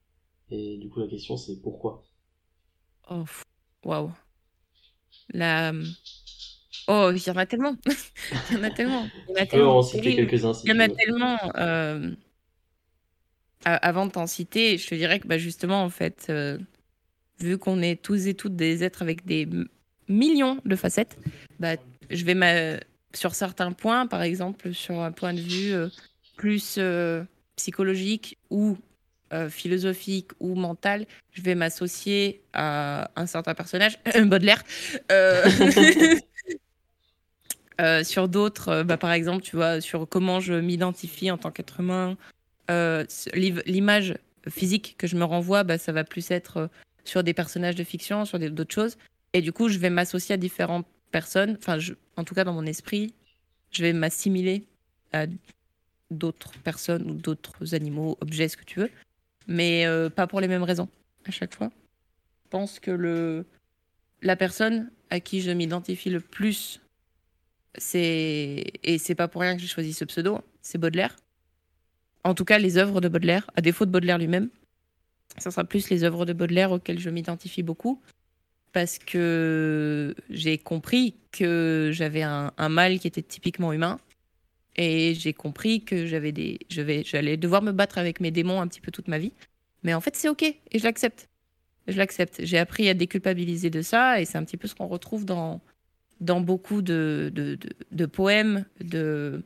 [0.49, 2.03] Et du coup, la question, c'est pourquoi?
[3.09, 3.23] Oh,
[3.83, 4.11] waouh.
[5.33, 5.73] La...
[6.87, 7.75] Oh, il y en a tellement.
[8.49, 9.07] il y en a tellement.
[9.27, 9.77] Il y en a tellement.
[9.77, 10.53] en citer quelques-uns.
[10.63, 11.37] il y en a tellement.
[11.55, 12.11] Euh,
[13.63, 16.31] avant de t'en citer, je te dirais que bah, justement, en fait,
[17.39, 19.47] vu qu'on est tous et toutes des êtres avec des
[20.07, 21.17] millions de facettes,
[21.59, 21.75] bah,
[22.09, 22.35] je vais
[23.13, 25.89] sur certains points, par exemple sur un point de vue euh,
[26.41, 27.23] plus euh,
[27.55, 28.75] psychologique ou
[29.31, 34.63] euh, philosophique ou mental, je vais m'associer à un certain personnage, Baudelaire.
[38.03, 42.17] sur d'autres, bah, par exemple, tu vois, sur comment je m'identifie en tant qu'être humain,
[43.35, 44.15] l'image
[44.49, 46.71] physique que je me renvoie, bah, ça va plus être
[47.03, 48.97] sur des personnages de fiction, sur d'autres choses.
[49.33, 51.77] Et du coup, je vais m'associer à différentes personne, enfin,
[52.17, 53.13] en tout cas dans mon esprit,
[53.71, 54.65] je vais m'assimiler
[55.13, 55.27] à
[56.11, 58.89] d'autres personnes ou d'autres animaux, objets, ce que tu veux,
[59.47, 60.89] mais euh, pas pour les mêmes raisons
[61.25, 61.71] à chaque fois.
[62.45, 63.45] Je pense que le,
[64.21, 66.81] la personne à qui je m'identifie le plus,
[67.77, 71.15] c'est et c'est pas pour rien que j'ai choisi ce pseudo, c'est Baudelaire.
[72.23, 74.49] En tout cas, les œuvres de Baudelaire, à défaut de Baudelaire lui-même,
[75.37, 78.01] ça sera plus les œuvres de Baudelaire auxquelles je m'identifie beaucoup
[78.73, 83.99] parce que j'ai compris que j'avais un, mal qui était typiquement humain.
[84.75, 88.61] Et j'ai compris que j'avais des, je vais, j'allais devoir me battre avec mes démons
[88.61, 89.33] un petit peu toute ma vie.
[89.83, 91.29] Mais en fait, c'est ok et je l'accepte.
[91.87, 92.41] Je l'accepte.
[92.43, 95.61] J'ai appris à déculpabiliser de ça et c'est un petit peu ce qu'on retrouve dans,
[96.21, 97.57] dans beaucoup de, de,
[97.91, 99.43] de, poèmes, de,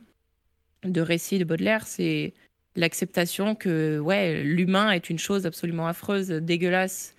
[0.84, 1.86] de récits de Baudelaire.
[1.86, 2.34] C'est
[2.76, 7.16] l'acceptation que ouais, l'humain est une chose absolument affreuse, dégueulasse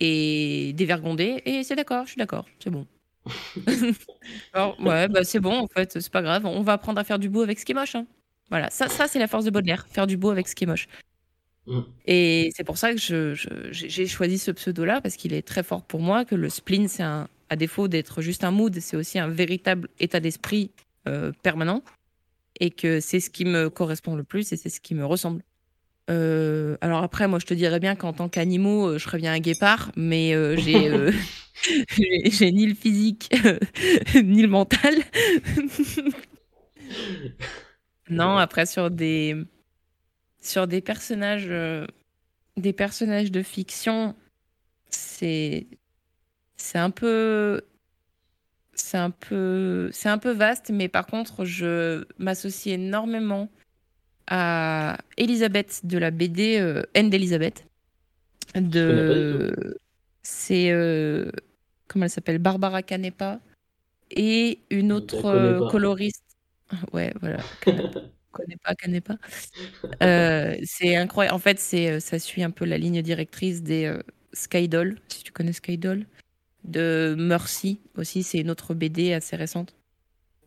[0.00, 1.42] et dévergondé.
[1.46, 2.86] Et c'est d'accord, je suis d'accord, c'est bon.
[4.52, 6.46] Alors, ouais, bah c'est bon, en fait, c'est pas grave.
[6.46, 7.94] On va apprendre à faire du beau avec ce qui est moche.
[7.94, 8.06] Hein.
[8.50, 10.66] Voilà, ça, ça c'est la force de Baudelaire, faire du beau avec ce qui est
[10.66, 10.88] moche.
[11.66, 11.80] Mm.
[12.06, 13.34] Et c'est pour ça que je,
[13.70, 17.02] j'ai choisi ce pseudo-là, parce qu'il est très fort pour moi, que le spleen, c'est
[17.02, 20.70] un, à défaut d'être juste un mood, c'est aussi un véritable état d'esprit
[21.08, 21.82] euh, permanent.
[22.58, 25.42] Et que c'est ce qui me correspond le plus et c'est ce qui me ressemble.
[26.10, 29.38] Euh, alors après, moi, je te dirais bien qu'en tant qu'animaux, euh, je bien un
[29.38, 30.90] guépard, mais euh, j'ai
[32.52, 33.30] ni le physique
[34.14, 34.94] ni le mental.
[38.10, 39.36] non, après sur des
[40.40, 41.50] sur des personnages
[42.56, 44.16] des personnages de fiction,
[44.88, 45.66] c'est
[46.56, 47.62] c'est un peu
[48.74, 53.48] c'est un peu c'est un peu vaste, mais par contre, je m'associe énormément
[54.30, 57.66] à Elisabeth de la BD euh, N d'Elisabeth.
[58.54, 59.78] De...
[60.22, 60.70] C'est.
[60.70, 61.30] Euh,
[61.88, 62.38] comment elle s'appelle?
[62.38, 63.40] Barbara Canepa.
[64.12, 66.24] Et une autre euh, coloriste.
[66.92, 67.38] Ouais, voilà.
[68.30, 69.16] connais pas, connais pas.
[70.62, 71.34] c'est incroyable.
[71.34, 73.92] En fait, c'est ça suit un peu la ligne directrice des
[74.32, 76.06] Skydoll, si tu connais Skydoll,
[76.62, 78.22] de Mercy aussi.
[78.22, 79.74] C'est une autre BD assez récente.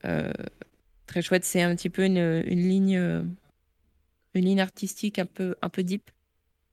[0.02, 1.44] très chouette.
[1.44, 3.26] C'est un petit peu une, une ligne
[4.34, 6.10] une ligne artistique un peu, un peu deep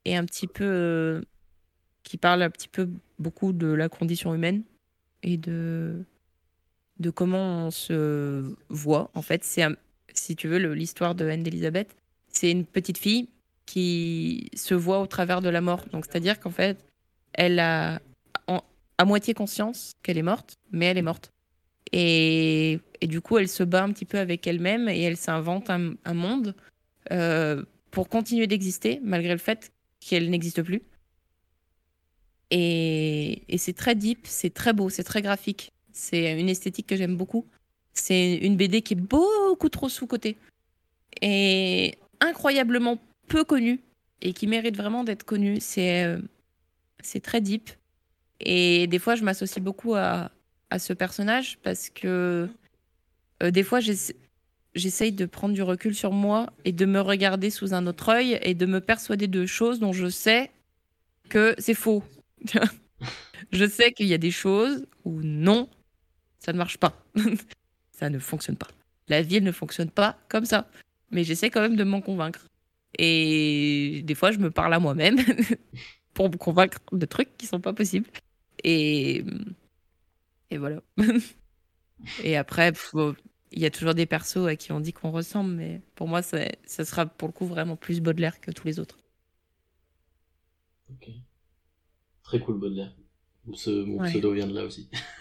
[0.05, 1.21] et un petit peu euh,
[2.03, 2.89] qui parle un petit peu
[3.19, 4.63] beaucoup de la condition humaine
[5.23, 6.05] et de,
[6.99, 9.11] de comment on se voit.
[9.15, 9.63] En fait, c'est
[10.15, 11.95] si tu veux l'histoire de Anne d'Elisabeth,
[12.29, 13.29] c'est une petite fille
[13.67, 15.85] qui se voit au travers de la mort.
[15.93, 16.79] Donc c'est-à-dire qu'en fait,
[17.33, 18.01] elle a
[19.01, 21.33] à moitié conscience qu'elle est morte, mais elle est morte.
[21.91, 25.71] Et, et, du coup, elle se bat un petit peu avec elle-même et elle s'invente
[25.71, 26.55] un, monde
[27.91, 30.83] pour continuer d'exister malgré le fait qu'elle n'existe plus.
[32.51, 35.73] Et, c'est très deep, c'est très beau, c'est très graphique.
[35.93, 37.47] C'est une esthétique que j'aime beaucoup.
[37.93, 40.37] C'est une BD qui est beaucoup trop sous-cotée
[41.21, 42.99] et incroyablement
[43.29, 43.81] peu connue
[44.21, 45.59] et qui mérite vraiment d'être connue.
[45.61, 46.21] C'est euh,
[47.23, 47.71] très deep.
[48.41, 50.31] Et des fois, je m'associe beaucoup à,
[50.71, 52.49] à, ce personnage parce que
[53.43, 53.81] euh, des fois,
[54.75, 58.39] j'essaye de prendre du recul sur moi et de me regarder sous un autre œil
[58.43, 60.51] et de me persuader de choses dont je sais
[61.29, 62.03] que c'est faux.
[63.53, 65.69] je sais qu'il y a des choses où non,
[66.39, 67.05] ça ne marche pas.
[67.93, 68.69] ça ne fonctionne pas.
[69.09, 70.69] La vie, elle ne fonctionne pas comme ça.
[71.11, 72.47] Mais j'essaie quand même de m'en convaincre.
[72.99, 75.17] Et des fois, je me parle à moi-même
[76.15, 78.09] pour me convaincre de trucs qui sont pas possibles.
[78.63, 79.25] Et,
[80.51, 80.81] et voilà.
[82.23, 82.73] et après,
[83.53, 86.23] il y a toujours des persos à qui on dit qu'on ressemble, mais pour moi,
[86.23, 88.99] ça, ça sera pour le coup vraiment plus Baudelaire que tous les autres.
[90.91, 91.09] Ok.
[92.23, 92.95] Très cool, Baudelaire.
[93.55, 94.89] Ce, mon pseudo vient de là aussi.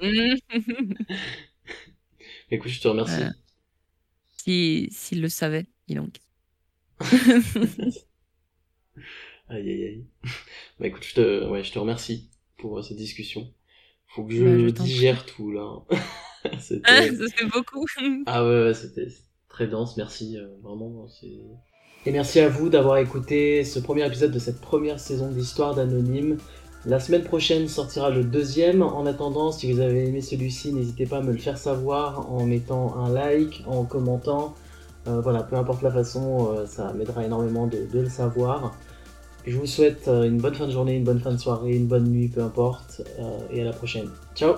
[2.50, 3.22] Écoute, je te remercie.
[4.36, 6.18] S'il si, le savait, il donc.
[9.48, 10.04] aïe aïe aïe.
[10.78, 13.52] Bah écoute, je te, ouais, je te remercie pour euh, cette discussion.
[14.08, 15.84] Faut que je, bah, digère tout là.
[16.84, 17.84] Ah, ça fait beaucoup.
[18.26, 19.08] ah ouais, c'était
[19.48, 21.06] très dense, merci, euh, vraiment.
[22.04, 26.38] Et merci à vous d'avoir écouté ce premier épisode de cette première saison d'Histoire d'Anonyme.
[26.84, 28.82] La semaine prochaine sortira le deuxième.
[28.82, 32.44] En attendant, si vous avez aimé celui-ci, n'hésitez pas à me le faire savoir en
[32.44, 34.54] mettant un like, en commentant.
[35.06, 38.76] Euh, voilà, peu importe la façon, euh, ça m'aidera énormément de, le savoir.
[39.46, 42.08] Je vous souhaite une bonne fin de journée, une bonne fin de soirée, une bonne
[42.08, 43.02] nuit, peu importe.
[43.50, 44.08] et à la prochaine.
[44.36, 44.54] Ciao